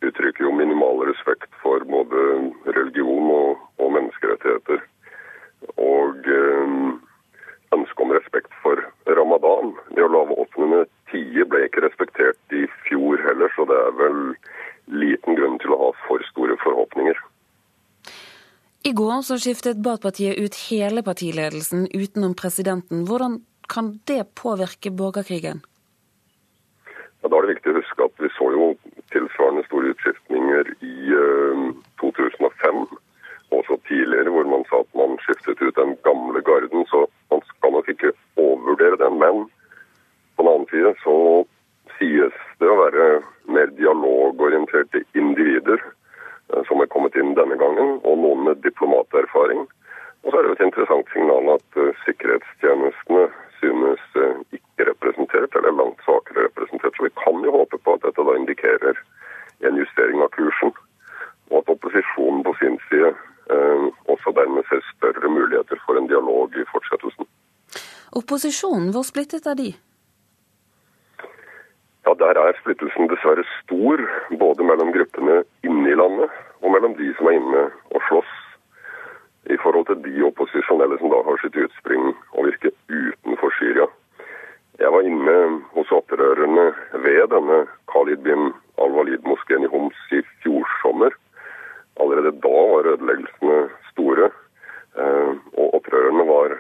uttrykker 0.06 0.46
jo 0.46 0.54
minimal 0.54 1.02
respekt 1.10 1.50
for 1.64 1.82
både 1.90 2.22
religion 2.78 3.32
og, 3.34 3.66
og 3.82 3.92
menneskerettigheter. 3.98 4.86
Og 5.82 6.30
øh, 6.30 6.94
ønsket 7.76 8.06
om 8.06 8.14
respekt 8.20 8.54
for 8.62 8.86
ramadan. 9.18 9.74
Det 9.98 10.06
å 10.06 10.14
lave 10.14 10.38
åttende 10.46 10.86
tie 11.10 11.50
ble 11.50 11.66
ikke 11.66 11.88
respektert 11.88 12.54
i 12.54 12.68
fjor 12.86 13.18
heller, 13.26 13.50
så 13.58 13.66
det 13.70 13.82
er 13.82 13.98
vel 14.04 14.22
liten 15.02 15.38
grunn 15.38 15.58
til 15.62 15.74
å 15.74 15.80
ha 15.86 15.92
for 16.06 16.24
store 16.32 16.58
forhåpninger. 16.64 17.18
I 18.85 18.85
går 18.96 19.22
så 19.28 19.38
skiftet 19.42 19.84
Baath-partiet 19.84 20.40
ut 20.40 20.56
hele 20.70 21.04
partiledelsen 21.04 21.88
utenom 21.94 22.36
presidenten. 22.36 23.06
Hvordan 23.10 23.42
kan 23.68 24.00
det 24.08 24.36
påvirke 24.42 24.92
borgerkrigen? 24.92 25.64
Ja, 27.26 27.30
da 27.30 27.38
er 27.38 27.48
det 27.48 27.56
viktig 27.56 27.72
å 27.74 27.80
huske 27.80 28.06
at 28.06 28.20
vi 28.22 28.30
så 28.36 28.48
jo 28.54 28.66
tilsvarende 29.14 29.64
store 29.66 29.96
utskiftninger 29.96 30.68
i 30.86 30.96
uh, 31.18 31.64
2005. 31.98 32.84
Også 33.58 33.78
tidligere, 33.88 34.30
hvor 34.30 34.46
man 34.52 34.66
sa 34.70 34.84
at 34.84 34.92
man 35.00 35.16
skiftet 35.24 35.64
ut 35.64 35.80
den 35.80 35.96
gamle 36.06 36.42
garden. 36.46 36.86
Så 36.92 37.08
man 37.34 37.42
skal 37.50 37.74
nok 37.74 37.90
ikke 37.90 38.14
overvurdere 38.38 39.00
den. 39.02 39.18
Men 39.24 39.48
på 40.36 40.46
den 40.46 40.52
annen 40.52 40.70
side 40.70 40.94
så 41.02 41.18
sies 41.98 42.38
det 42.62 42.70
å 42.70 42.80
være 42.84 43.08
mer 43.58 43.74
dialogorienterte 43.80 45.02
individer 45.18 45.82
eh, 45.82 46.62
som 46.70 46.82
er 46.84 46.92
kommet 46.94 47.18
inn 47.18 47.34
denne 47.34 47.58
gangen, 47.58 47.98
og 48.04 48.22
noen 48.22 48.46
med 48.52 48.62
diplomaterfaring. 48.66 49.66
Og 50.26 50.30
så 50.30 50.38
er 50.38 50.46
det 50.46 50.54
jo 50.54 50.58
et 50.60 50.68
interessant 51.46 51.76
at 51.76 51.82
uh, 51.82 51.94
sikkerhetstjenestene 52.06 53.30
synes 53.60 54.02
uh, 54.16 54.38
ikke 54.52 54.90
representert, 54.90 55.56
eller 55.56 55.72
langt 55.72 56.02
svakere 56.04 56.48
representert. 56.48 56.94
Så 56.98 57.04
vi 57.04 57.14
kan 57.24 57.44
jo 57.44 57.52
håpe 57.52 57.78
på 57.78 57.94
at 57.94 58.04
dette 58.04 58.22
da 58.22 58.36
indikerer 58.36 58.96
en 59.62 59.78
justering 59.78 60.22
av 60.22 60.30
kursen. 60.30 60.74
Og 61.52 61.62
at 61.62 61.70
opposisjonen 61.70 62.44
på 62.44 62.54
sin 62.60 62.80
side 62.90 63.14
uh, 63.52 63.88
også 64.08 64.34
dermed 64.36 64.64
ser 64.70 64.82
større 64.96 65.30
muligheter 65.30 65.78
for 65.86 65.98
en 65.98 66.08
dialog 66.08 66.54
i 66.56 66.66
fortsettelsen. 66.72 67.26
Opposisjonen, 68.16 68.92
hvor 68.92 69.04
splittet 69.04 69.46
er 69.46 69.56
de? 69.56 69.74
Ja, 72.06 72.14
Der 72.14 72.38
er 72.38 72.54
splittelsen 72.62 73.10
dessverre 73.10 73.44
stor, 73.64 73.98
både 74.40 74.64
mellom 74.64 74.94
gruppene 74.94 75.44
inne 75.66 75.90
i 75.90 75.98
landet 75.98 76.30
og 76.62 76.72
mellom 76.72 76.94
de 76.96 77.10
som 77.18 77.28
er 77.28 77.40
inne 77.40 77.64
og 77.92 78.02
slåss, 78.08 78.34
i 79.54 79.58
forhold 79.64 79.86
til 79.86 80.00
de 80.06 80.24
opposisjonelle 80.26 80.98
som 81.00 81.12
da 81.14 81.22
har 81.28 81.38
sitt 81.42 81.58
utspring 81.66 82.08
og 82.34 82.48
virker 82.48 82.74
utenfor 82.90 83.54
Syria. 83.60 83.88
Jeg 84.82 84.92
var 84.92 85.08
inne 85.08 85.36
hos 85.76 85.92
opprørerne 85.96 86.66
ved 87.06 87.28
denne 87.34 87.60
Khalid 87.92 88.24
bin 88.26 88.50
al-Walid-moskeen 88.82 89.68
i 89.68 89.72
Homs 89.72 90.02
i 90.18 90.22
fjor 90.42 90.66
sommer. 90.82 91.14
Allerede 92.02 92.34
da 92.44 92.56
var 92.74 92.90
ødeleggelsene 92.94 93.60
store, 93.92 94.32
eh, 95.00 95.32
og 95.62 95.78
opprørerne 95.80 96.28
var 96.28 96.58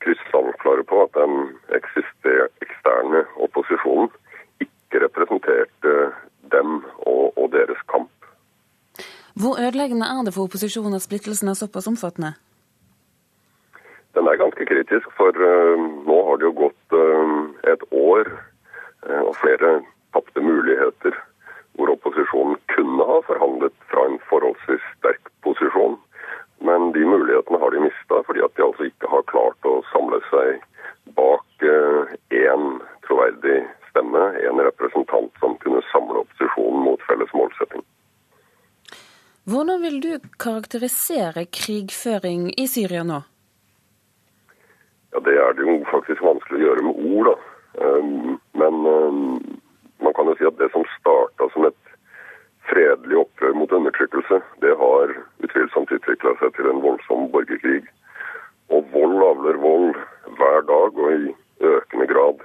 krystallklare 0.00 0.84
på 0.84 1.02
at 1.02 1.18
den 1.18 1.34
eksterne 1.76 3.26
opposisjonen 3.36 4.08
ikke 4.64 5.04
representerte 5.04 5.92
dem 6.54 6.80
og, 6.98 7.38
og 7.38 7.52
deres 7.52 7.82
kamp. 7.90 8.10
Hvor 9.42 9.58
ødeleggende 9.66 10.06
er 10.06 10.22
det 10.24 10.34
for 10.34 10.46
opposisjonen 10.46 10.94
at 10.94 11.02
splittelsen 11.02 11.48
er 11.48 11.56
såpass 11.58 11.86
omfattende? 11.90 12.32
Den 14.14 14.28
er 14.30 14.42
ganske 14.42 14.64
kritisk, 14.70 15.08
for 15.18 15.34
nå 16.08 16.18
har 16.26 16.36
det 16.38 16.46
jo 16.46 16.52
gått 16.60 16.96
et 17.72 17.82
år 17.90 18.30
og 19.26 19.34
flere 19.42 19.70
tapte 20.14 20.40
muligheter 20.40 21.16
hvor 21.74 21.90
opposisjonen 21.96 22.58
kunne 22.74 23.06
ha 23.10 23.18
forhandlet 23.26 23.74
fra 23.90 24.04
en 24.10 24.18
forholdsvis 24.30 24.84
sterk 24.98 25.32
posisjon. 25.46 25.96
Men 26.68 26.92
de 26.94 27.02
mulighetene 27.14 27.58
har 27.58 27.74
de 27.74 27.80
mista, 27.88 28.20
fordi 28.28 28.44
at 28.46 28.54
de 28.56 28.66
altså 28.68 28.86
ikke 28.90 29.10
har 29.14 29.30
klart 29.32 29.70
å 29.70 29.80
samle 29.90 30.20
seg 30.28 30.62
bak 31.18 31.66
én 31.66 32.68
troverdig 33.08 33.58
stemme, 33.90 34.22
en 34.46 34.62
representant 34.68 35.32
som 35.42 35.58
kunne 35.64 35.82
samle 35.90 36.22
opposisjonen 36.22 36.86
mot 36.86 37.08
felles 37.08 37.34
målsetting. 37.34 37.82
Hvordan 39.50 39.82
vil 39.82 39.96
du 40.02 40.10
karakterisere 40.52 41.46
krigføring 41.48 42.50
i 42.60 42.66
Syria 42.68 43.02
nå? 43.02 43.22
Ja, 45.12 45.20
Det 45.20 45.36
er 45.44 45.52
det 45.56 45.64
jo 45.64 45.78
faktisk 45.90 46.20
vanskelig 46.24 46.60
å 46.60 46.66
gjøre 46.66 46.84
med 46.88 47.00
ord, 47.12 47.30
da. 47.30 47.36
Um, 47.84 48.36
men 48.60 48.74
um, 48.84 49.40
man 50.04 50.12
kan 50.16 50.28
jo 50.28 50.36
si 50.36 50.44
at 50.48 50.58
det 50.60 50.68
som 50.74 50.84
starta 50.98 51.48
som 51.54 51.64
et 51.68 51.92
fredelig 52.68 53.22
opprør 53.24 53.56
mot 53.56 53.72
undertrykkelse, 53.72 54.40
det 54.64 54.76
har 54.80 55.16
utvilsomt 55.44 55.92
utvikla 55.96 56.36
seg 56.40 56.52
til 56.56 56.68
en 56.68 56.84
voldsom 56.84 57.30
borgerkrig. 57.32 57.84
Og 58.72 58.88
vold 58.92 59.24
avler 59.24 59.60
vold 59.60 60.00
hver 60.36 60.64
dag 60.68 61.00
og 61.04 61.12
i 61.16 61.34
økende 61.72 62.08
grad. 62.12 62.44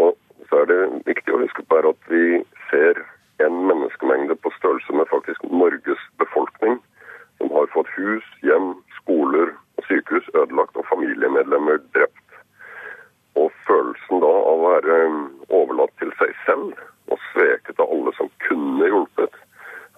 Og 0.00 0.16
så 0.48 0.62
er 0.62 0.72
det 0.72 0.82
viktig 1.08 1.36
å 1.36 1.42
huske 1.44 1.64
på 1.68 1.84
at 1.92 2.12
vi 2.12 2.40
ser 2.68 3.04
en 3.44 3.66
menneskemengde 3.68 4.36
på 4.40 4.52
størrelse 4.56 4.96
med 4.96 5.08
faktisk 5.12 5.44
Norges 5.48 6.02
befolkning, 6.20 6.80
som 7.40 7.50
har 7.56 7.66
fått 7.72 7.88
hus, 7.96 8.26
hjem, 8.44 8.74
skoler 8.98 9.54
og 9.78 9.86
sykehus 9.88 10.26
ødelagt 10.34 10.76
og 10.76 10.84
familiemedlemmer 10.92 11.80
drept. 11.96 12.26
Og 13.40 13.48
følelsen 13.64 14.20
da 14.20 14.32
av 14.50 14.50
å 14.52 14.72
være 14.74 14.98
overlatt 15.48 15.94
til 16.02 16.12
seg 16.20 16.34
selv 16.44 16.74
og 17.10 17.22
sveket 17.30 17.80
av 17.80 17.88
alle 17.94 18.12
som 18.18 18.28
kunne 18.44 18.90
hjulpet, 18.92 19.32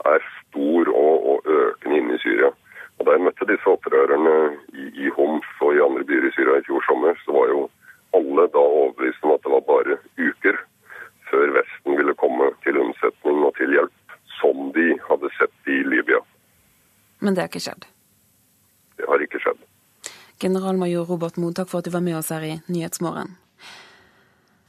er 0.07 0.23
stor 0.39 0.91
og, 0.95 1.27
og 1.33 1.51
økende 1.51 1.99
inne 1.99 2.15
i 2.15 2.23
Syria. 2.23 2.53
Og 2.99 3.07
Da 3.07 3.17
jeg 3.17 3.27
møtte 3.27 3.51
disse 3.51 3.75
opprørerne 3.75 4.37
i, 4.79 4.87
i 5.03 5.11
Homs 5.19 5.49
og 5.61 5.75
i 5.75 5.83
andre 5.83 6.07
byer 6.07 6.29
i 6.29 6.35
Syria 6.37 6.61
i 6.61 6.67
fjor 6.69 6.87
sommer, 6.87 7.19
så 7.25 7.35
var 7.35 7.51
jo 7.51 7.65
alle 8.15 8.47
da 8.55 8.63
overbevist 8.63 9.27
om 9.27 9.35
at 9.35 9.43
det 9.43 9.55
var 9.57 9.67
bare 9.67 9.99
uker 10.21 10.61
før 11.33 11.57
Vesten 11.57 11.99
ville 11.99 12.15
komme 12.23 12.53
til 12.63 12.79
unnsetning 12.79 13.43
og 13.43 13.57
til 13.59 13.75
hjelp, 13.75 14.17
som 14.39 14.69
de 14.77 14.93
hadde 15.09 15.31
sett 15.41 15.73
i 15.75 15.81
Libya. 15.89 16.21
Men 17.23 17.35
det 17.35 17.41
har 17.41 17.42
ikke 17.53 17.63
skjedd? 17.69 17.87
Det 18.97 19.09
har 19.09 19.29
ikke 19.29 19.45
skjedd. 19.45 19.63
Generalmajor 20.43 21.07
Robert 21.13 21.39
Moe, 21.39 21.55
takk 21.55 21.71
for 21.71 21.83
at 21.83 21.87
du 21.87 21.95
var 21.95 22.03
med 22.05 22.19
oss 22.19 22.33
her 22.35 22.43
i 22.49 22.57
Nyhetsmorgen. 22.73 23.37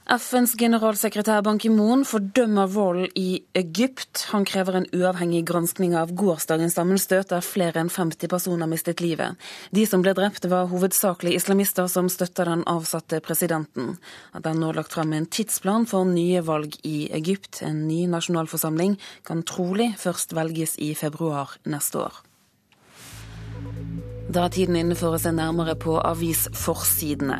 FNs 0.04 0.52
generalsekretær 0.60 1.40
Ban 1.40 1.56
Ki-moon 1.56 2.02
fordømmer 2.04 2.68
volden 2.68 3.06
i 3.16 3.38
Egypt. 3.56 4.26
Han 4.34 4.44
krever 4.44 4.76
en 4.76 4.86
uavhengig 4.92 5.46
granskning 5.48 5.94
av 5.96 6.12
gårsdagens 6.12 6.76
sammenstøt 6.76 7.30
der 7.32 7.40
flere 7.40 7.80
enn 7.80 7.88
50 7.88 8.28
personer 8.28 8.68
mistet 8.68 9.00
livet. 9.00 9.40
De 9.72 9.86
som 9.88 10.04
ble 10.04 10.12
drept 10.12 10.44
var 10.52 10.68
hovedsakelig 10.68 11.32
islamister 11.38 11.88
som 11.88 12.12
støtter 12.12 12.52
den 12.52 12.66
avsatte 12.68 13.22
presidenten. 13.24 13.96
Det 14.36 14.52
er 14.52 14.60
nå 14.60 14.74
lagt 14.76 14.92
frem 14.92 15.16
en 15.16 15.24
tidsplan 15.24 15.88
for 15.88 16.04
nye 16.04 16.44
valg 16.44 16.76
i 16.84 17.08
Egypt. 17.08 17.62
En 17.64 17.86
ny 17.88 18.04
nasjonalforsamling 18.12 18.98
kan 19.24 19.40
trolig 19.48 19.94
først 20.04 20.36
velges 20.36 20.76
i 20.84 20.92
februar 21.00 21.56
neste 21.64 22.04
år. 22.04 22.20
Da 24.34 24.48
er 24.48 24.50
tiden 24.50 24.74
inne 24.74 24.96
for 24.98 25.14
å 25.14 25.18
se 25.22 25.30
nærmere 25.30 25.76
på 25.78 25.92
avisforsidene. 26.02 27.36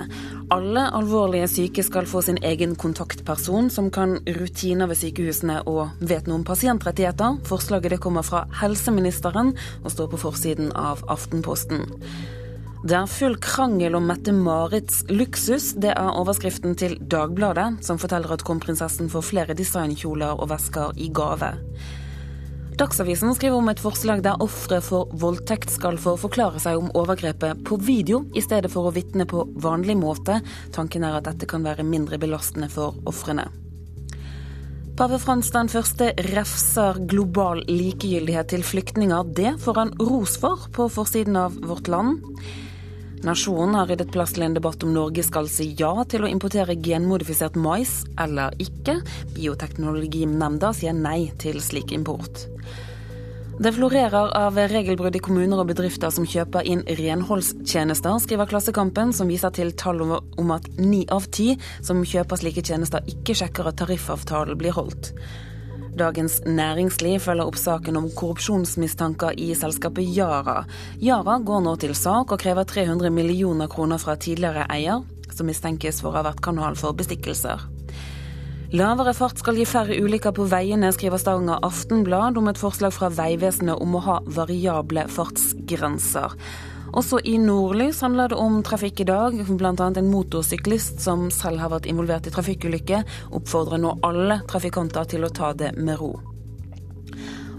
Alle 0.54 0.85
alvorlige 0.94 1.48
syke 1.50 1.83
skal 1.83 2.07
få 2.07 2.20
sin 2.22 2.38
egen 2.46 2.76
kontaktperson, 2.78 3.66
som 3.66 3.88
kan 3.90 4.20
rutiner 4.37 4.87
ved 4.87 5.00
sykehusene 5.00 5.57
og 5.66 5.96
vet 5.98 6.28
noe 6.30 6.38
om 6.38 6.44
pasientrettigheter. 6.46 7.40
Forslaget 7.50 7.96
det 7.96 8.00
kommer 8.04 8.22
fra 8.22 8.44
helseministeren 8.61 9.57
og 9.83 9.90
står 9.90 10.12
på 10.12 10.22
forsiden 10.22 10.70
av 10.78 11.02
Aftenposten. 11.11 11.83
Det 12.87 12.94
er 13.00 13.11
full 13.11 13.35
krangel 13.42 13.98
om 13.98 14.07
Mette-Marits 14.07 15.02
luksus. 15.11 15.72
Det 15.74 15.96
er 15.96 16.14
overskriften 16.14 16.78
til 16.78 16.94
Dagbladet, 17.00 17.83
som 17.83 17.98
forteller 17.98 18.37
at 18.37 18.46
kronprinsessen 18.46 19.11
får 19.11 19.30
flere 19.33 19.59
designkjoler 19.59 20.38
og 20.38 20.52
vesker 20.54 20.94
i 20.94 21.11
gave. 21.11 21.57
Dagsavisen 22.75 23.35
skriver 23.35 23.61
om 23.61 23.69
et 23.71 23.79
forslag 23.79 24.19
der 24.27 24.41
ofre 24.43 24.81
for 24.83 25.13
voldtekt 25.23 25.71
skal 25.71 25.95
få 26.01 26.17
forklare 26.19 26.59
seg 26.59 26.81
om 26.81 26.89
overgrepet 26.99 27.61
på 27.69 27.79
video, 27.79 28.25
i 28.35 28.43
stedet 28.43 28.73
for 28.73 28.89
å 28.89 28.95
vitne 28.95 29.29
på 29.31 29.45
vanlig 29.63 29.95
måte. 30.01 30.41
Tanken 30.75 31.07
er 31.07 31.21
at 31.21 31.29
dette 31.29 31.47
kan 31.47 31.63
være 31.63 31.87
mindre 31.87 32.19
belastende 32.19 32.67
for 32.73 32.99
ofrene. 33.07 33.47
Pave 34.99 35.21
Frans 35.23 35.53
den 35.55 35.71
første 35.71 36.11
refser 36.33 36.99
global 37.11 37.63
likegyldighet 37.71 38.51
til 38.51 38.67
flyktninger. 38.67 39.31
Det 39.39 39.55
får 39.63 39.79
han 39.79 39.95
ros 40.03 40.35
for 40.43 40.67
på 40.75 40.91
forsiden 40.99 41.39
av 41.39 41.55
Vårt 41.67 41.91
Land. 41.91 42.27
Nasjonen 43.25 43.73
har 43.79 43.87
ryddet 43.89 44.11
plass 44.13 44.35
til 44.37 44.45
en 44.45 44.53
debatt 44.53 44.83
om 44.85 44.91
Norge 44.93 45.23
skal 45.25 45.47
si 45.49 45.71
ja 45.79 45.93
til 46.05 46.27
å 46.27 46.29
importere 46.29 46.75
genmodifisert 46.77 47.55
mais 47.57 48.03
eller 48.21 48.53
ikke. 48.61 48.99
Bioteknologinemnda 49.33 50.75
sier 50.77 50.93
nei 50.93 51.31
til 51.41 51.57
slik 51.65 51.95
import. 51.97 52.43
Det 53.55 53.71
florerer 53.73 54.35
av 54.37 54.59
regelbrudd 54.59 55.17
i 55.17 55.23
kommuner 55.25 55.63
og 55.63 55.71
bedrifter 55.71 56.13
som 56.13 56.27
kjøper 56.29 56.67
inn 56.69 56.83
renholdstjenester, 56.99 58.19
skriver 58.21 58.51
Klassekampen, 58.51 59.15
som 59.17 59.31
viser 59.31 59.55
til 59.57 59.73
tall 59.79 60.03
om 60.05 60.53
at 60.53 60.69
ni 60.77 61.05
av 61.09 61.31
ti 61.33 61.55
som 61.79 62.05
kjøper 62.05 62.43
slike 62.43 62.67
tjenester, 62.67 63.07
ikke 63.09 63.39
sjekker 63.41 63.71
at 63.71 63.79
tariffavtalen 63.81 64.59
blir 64.61 64.77
holdt. 64.77 65.15
Dagens 65.94 66.40
Næringsliv 66.42 67.20
følger 67.22 67.46
opp 67.46 67.59
saken 67.61 67.94
om 68.00 68.09
korrupsjonsmistanker 68.18 69.37
i 69.38 69.52
selskapet 69.54 70.09
Yara. 70.16 70.64
Yara 70.98 71.37
går 71.38 71.61
nå 71.62 71.76
til 71.78 71.94
sak 71.94 72.35
og 72.35 72.40
krever 72.42 72.66
300 72.66 73.12
millioner 73.14 73.70
kroner 73.70 74.02
fra 74.02 74.16
tidligere 74.18 74.66
eier, 74.74 75.04
som 75.30 75.46
mistenkes 75.46 76.02
for 76.02 76.11
å 76.11 76.18
ha 76.18 76.24
vært 76.33 76.42
kanal 76.42 76.74
for 76.80 76.98
bestikkelser. 76.98 77.62
Lavere 78.74 79.14
fart 79.14 79.38
skal 79.38 79.54
gi 79.54 79.68
færre 79.70 79.94
ulykker 80.02 80.35
på 80.35 80.48
veiene, 80.50 80.90
skriver 80.90 81.20
Stavanger 81.22 81.62
Aftenblad 81.62 82.40
om 82.40 82.50
et 82.50 82.59
forslag 82.59 82.90
fra 82.96 83.12
Vegvesenet 83.14 83.78
om 83.78 83.94
å 83.94 84.02
ha 84.02 84.16
variable 84.26 85.07
fartsgrenser. 85.14 86.35
Også 86.94 87.18
i 87.26 87.35
Nordlys 87.42 88.00
handler 88.04 88.30
det 88.30 88.38
om 88.38 88.61
trafikk 88.62 89.02
i 89.02 89.09
dag. 89.09 89.35
Bl.a. 89.35 89.72
en 89.74 90.11
motorsyklist 90.12 91.02
som 91.02 91.26
selv 91.35 91.59
har 91.64 91.72
vært 91.72 91.88
involvert 91.90 92.28
i 92.30 92.35
trafikkulykke, 92.35 93.02
oppfordrer 93.35 93.83
nå 93.83 93.96
alle 94.07 94.38
trafikanter 94.50 95.11
til 95.11 95.26
å 95.26 95.33
ta 95.35 95.50
det 95.59 95.72
med 95.74 95.98
ro. 95.98 96.12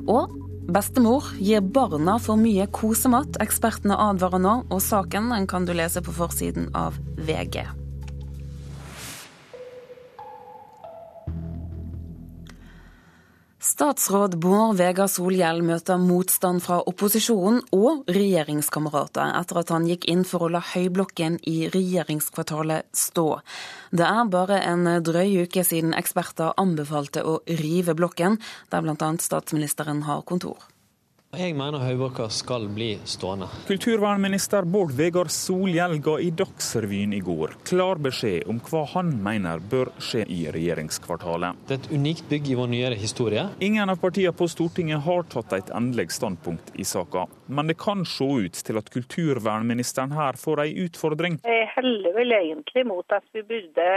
Og 0.07 0.35
bestemor 0.71 1.33
gir 1.35 1.65
barna 1.75 2.15
for 2.21 2.39
mye 2.39 2.69
kosemat. 2.71 3.41
Ekspertene 3.43 3.97
advarer 4.09 4.39
nå, 4.39 4.59
og 4.71 4.83
saken 4.83 5.33
kan 5.51 5.67
du 5.67 5.75
lese 5.75 6.03
på 6.05 6.15
forsiden 6.15 6.71
av 6.77 6.95
VG. 7.27 7.84
Statsråd 13.65 14.35
Bård 14.37 14.75
Vegar 14.77 15.07
Solhjell 15.09 15.63
møter 15.65 15.97
motstand 15.97 16.61
fra 16.61 16.75
opposisjonen 16.85 17.63
og 17.73 18.03
regjeringskamerater 18.13 19.31
etter 19.39 19.59
at 19.63 19.71
han 19.73 19.87
gikk 19.89 20.05
inn 20.11 20.21
for 20.29 20.45
å 20.45 20.51
la 20.53 20.61
Høyblokken 20.61 21.39
i 21.49 21.55
regjeringskvartalet 21.73 22.85
stå. 22.93 23.25
Det 23.89 24.05
er 24.05 24.29
bare 24.29 24.61
en 24.69 24.85
drøy 25.07 25.47
uke 25.47 25.65
siden 25.65 25.97
eksperter 25.97 26.53
anbefalte 26.61 27.25
å 27.25 27.39
rive 27.49 27.97
blokken, 27.97 28.37
der 28.69 28.85
bl.a. 28.85 29.11
statsministeren 29.25 30.05
har 30.05 30.21
kontor. 30.29 30.61
Jeg 31.35 31.51
mener 31.57 31.81
Høyblokka 31.83 32.29
skal 32.31 32.69
bli 32.71 32.93
stående. 33.03 33.49
Kulturvernminister 33.67 34.63
Bård 34.71 34.93
Vegar 34.95 35.27
Solhjell 35.33 35.97
ga 35.99 36.13
i 36.23 36.29
Dagsrevyen 36.31 37.11
i 37.13 37.19
går 37.19 37.57
klar 37.67 37.99
beskjed 37.99 38.47
om 38.47 38.61
hva 38.63 38.85
han 38.93 39.09
mener 39.25 39.59
bør 39.59 39.91
skje 39.99 40.23
i 40.31 40.45
regjeringskvartalet. 40.55 41.59
Det 41.67 41.75
er 41.75 41.81
et 41.81 41.89
unikt 41.91 42.29
bygg 42.29 42.47
i 42.53 42.55
vår 42.55 42.69
nyere 42.71 42.99
historie. 42.99 43.43
Ingen 43.59 43.91
av 43.91 43.99
partiene 43.99 44.31
på 44.31 44.47
Stortinget 44.47 45.03
har 45.03 45.27
tatt 45.33 45.57
et 45.57 45.73
endelig 45.75 46.07
standpunkt 46.15 46.71
i 46.79 46.85
saka, 46.87 47.25
men 47.47 47.67
det 47.67 47.75
kan 47.81 48.05
se 48.07 48.29
ut 48.45 48.61
til 48.67 48.79
at 48.79 48.91
kulturvernministeren 48.93 50.15
her 50.15 50.39
får 50.39 50.63
ei 50.63 50.69
utfordring. 50.85 51.41
Jeg 51.43 51.67
heller 51.75 52.15
vel 52.15 52.31
egentlig 52.39 52.85
mot 52.87 53.17
at 53.17 53.27
vi 53.35 53.43
burde 53.43 53.89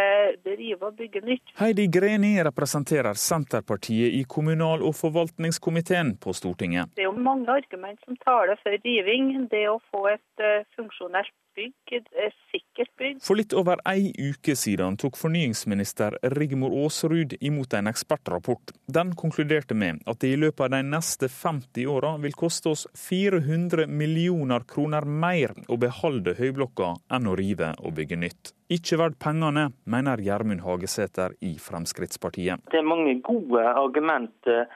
rive 0.49 0.91
og 0.91 0.99
bygge 0.99 1.23
nytt. 1.23 1.55
Heidi 1.61 1.87
Greni 1.93 2.35
representerer 2.43 3.15
Senterpartiet 3.15 4.19
i 4.19 4.25
kommunal- 4.27 4.83
og 4.83 4.97
forvaltningskomiteen 4.99 6.17
på 6.19 6.35
Stortinget. 6.35 6.91
Det 6.97 7.05
er 7.07 7.11
jo 7.13 7.17
mange 7.29 7.51
argument 7.61 8.01
som 8.05 8.17
taler 8.25 8.59
for 8.63 8.79
riving. 8.85 9.35
Det 9.53 9.67
å 9.71 9.79
få 9.93 10.07
et 10.15 10.43
uh, 10.45 10.65
funksjonelt 10.79 11.35
bygg, 11.59 11.75
et 11.99 12.37
sikkert 12.53 12.91
bygg. 13.01 13.21
For 13.25 13.39
litt 13.39 13.55
over 13.57 13.81
ei 13.89 14.13
uke 14.15 14.55
siden 14.59 14.99
tok 15.01 15.19
fornyingsminister 15.19 16.19
Rigmor 16.37 16.75
Aasrud 16.85 17.35
imot 17.41 17.75
en 17.75 17.91
ekspertrapport. 17.91 18.75
Den 18.87 19.15
konkluderte 19.19 19.75
med 19.75 20.05
at 20.07 20.21
det 20.23 20.35
i 20.35 20.39
løpet 20.39 20.69
av 20.69 20.77
de 20.77 20.83
neste 20.87 21.31
50 21.33 21.89
åra 21.91 22.15
vil 22.23 22.37
koste 22.39 22.75
oss 22.75 22.87
400 23.09 23.89
millioner 23.91 24.67
kroner 24.71 25.09
mer 25.09 25.57
å 25.67 25.81
beholde 25.81 26.37
Høyblokka 26.39 26.95
enn 27.17 27.27
å 27.27 27.35
rive 27.39 27.75
og 27.83 27.97
bygge 27.99 28.21
nytt. 28.23 28.55
Ikke 28.69 28.99
verdt 29.01 29.19
pengene, 29.23 29.71
mener 29.89 30.21
Gjermund 30.21 30.61
Hagesæter 30.61 31.35
i 31.43 31.55
Fremskrittspartiet. 31.63 32.67
Det 32.69 32.83
er 32.83 32.87
mange 32.87 33.17
gode 33.25 33.65
argumenter 33.65 34.49
Eh, 34.49 34.67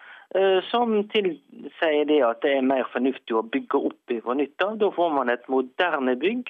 som 0.71 0.95
tilsier 1.13 2.07
det 2.09 2.21
at 2.25 2.39
det 2.45 2.55
er 2.57 2.65
mer 2.65 2.87
fornuftig 2.93 3.35
å 3.37 3.43
bygge 3.45 3.81
opp 3.91 4.15
fra 4.25 4.37
nytt 4.39 4.65
av. 4.65 4.79
Da 4.81 4.89
får 4.95 5.11
man 5.13 5.33
et 5.33 5.45
moderne 5.53 6.15
bygg. 6.17 6.49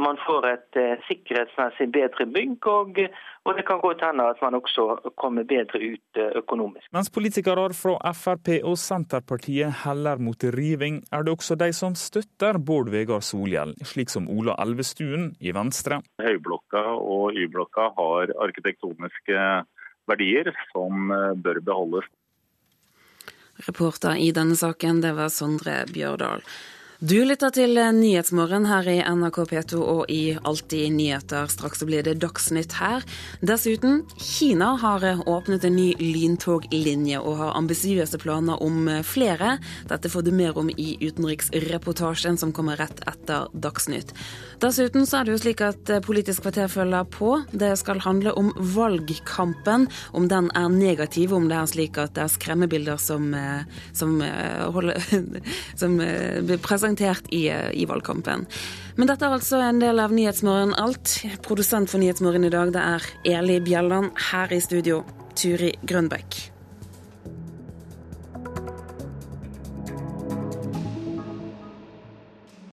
Man 0.00 0.16
får 0.24 0.46
et 0.48 0.78
eh, 0.80 1.00
sikkerhetsmessig 1.08 1.88
bedre 1.92 2.24
bygg, 2.32 2.66
og, 2.70 3.00
og, 3.44 3.50
det 3.56 3.64
kan 3.68 3.80
godt 3.82 4.04
hende 4.06 4.24
at 4.32 4.40
man 4.42 4.56
også 4.56 4.86
kommer 5.20 5.44
bedre 5.48 5.80
ut 5.82 6.20
eh, 6.20 6.32
økonomisk. 6.40 6.86
Mens 6.96 7.12
politikere 7.12 7.68
fra 7.76 8.12
Frp 8.16 8.54
og 8.62 8.78
Senterpartiet 8.80 9.82
heller 9.84 10.22
mot 10.22 10.46
riving, 10.56 11.02
er 11.12 11.26
det 11.26 11.34
også 11.34 11.58
de 11.60 11.68
som 11.76 11.96
støtter 11.98 12.58
Bård 12.58 12.88
Vegar 12.94 13.20
Solhjell, 13.24 13.74
slik 13.84 14.12
som 14.12 14.30
Ola 14.32 14.56
Elvestuen 14.64 15.32
i 15.40 15.52
Venstre. 15.54 16.00
Høyblokka 16.22 16.86
og 16.96 17.36
Y-blokka 17.36 17.90
har 17.98 18.32
arkitektoniske 18.46 19.44
verdier 20.08 20.50
som 20.72 21.12
bør 21.44 21.60
beholdes. 21.64 22.08
Reporter 23.66 24.16
i 24.18 24.30
denne 24.34 24.56
saken, 24.58 25.00
det 25.04 25.14
var 25.18 25.32
Sondre 25.32 25.82
Bjørdal. 25.92 26.42
Du 27.02 27.16
lytter 27.26 27.50
til 27.50 27.74
Nyhetsmorgen 27.74 28.68
her 28.70 28.86
i 28.86 29.00
NRK 29.02 29.40
P2 29.50 29.78
og 29.80 30.10
i 30.14 30.36
Alltid 30.38 30.92
nyheter. 30.94 31.48
Straks 31.50 31.80
så 31.82 31.86
blir 31.88 32.04
det 32.06 32.20
Dagsnytt 32.22 32.76
her. 32.78 33.02
Dessuten, 33.42 34.04
Kina 34.22 34.68
har 34.78 35.02
åpnet 35.26 35.66
en 35.66 35.74
ny 35.74 35.88
lyntoglinje 35.98 37.18
og 37.18 37.40
har 37.40 37.56
ambisiøse 37.58 38.20
planer 38.22 38.62
om 38.62 38.86
flere. 39.02 39.56
Dette 39.90 40.12
får 40.12 40.28
du 40.28 40.30
mer 40.30 40.54
om 40.62 40.70
i 40.70 40.92
utenriksreportasjen 41.02 42.38
som 42.38 42.52
kommer 42.54 42.78
rett 42.78 43.02
etter 43.10 43.50
Dagsnytt. 43.50 44.14
Dessuten 44.62 45.02
så 45.02 45.18
er 45.18 45.26
det 45.26 45.34
jo 45.34 45.42
slik 45.42 45.64
at 45.66 45.90
Politisk 46.06 46.46
kvarter 46.46 46.70
følger 46.70 47.10
på. 47.10 47.32
Det 47.50 47.72
skal 47.82 48.04
handle 48.06 48.36
om 48.38 48.54
valgkampen, 48.76 49.88
om 50.14 50.30
den 50.30 50.52
er 50.54 50.70
negativ, 50.70 51.34
om 51.34 51.50
det 51.50 51.58
er 51.58 51.74
slik 51.74 51.98
at 51.98 52.14
det 52.14 52.28
er 52.28 52.34
skremmebilder 52.36 53.02
som, 53.02 53.26
som, 53.90 54.22
holder, 54.78 55.02
som 55.82 55.98
blir 55.98 56.62
presentert 56.92 57.32
i, 57.32 57.48
eh, 57.48 57.70
i, 57.72 57.86
valgkampen. 57.86 58.46
Men 58.96 59.06
dette 59.08 59.24
er 59.24 59.32
altså 59.32 59.60
en 59.60 59.80
del 59.80 59.98
av 60.00 60.12
Nyhetsmorgen 60.12 60.74
alt. 60.74 61.24
Produsent 61.42 61.90
for 61.90 61.98
Nyhetsmorgen 61.98 62.44
i 62.44 62.50
dag 62.50 62.72
det 62.72 62.80
er 62.80 63.02
Eli 63.24 63.60
Bjelland. 63.60 64.12
Her 64.32 64.52
i 64.52 64.60
studio 64.60 65.04
Turi 65.34 65.72
Grønbekk. 65.82 66.51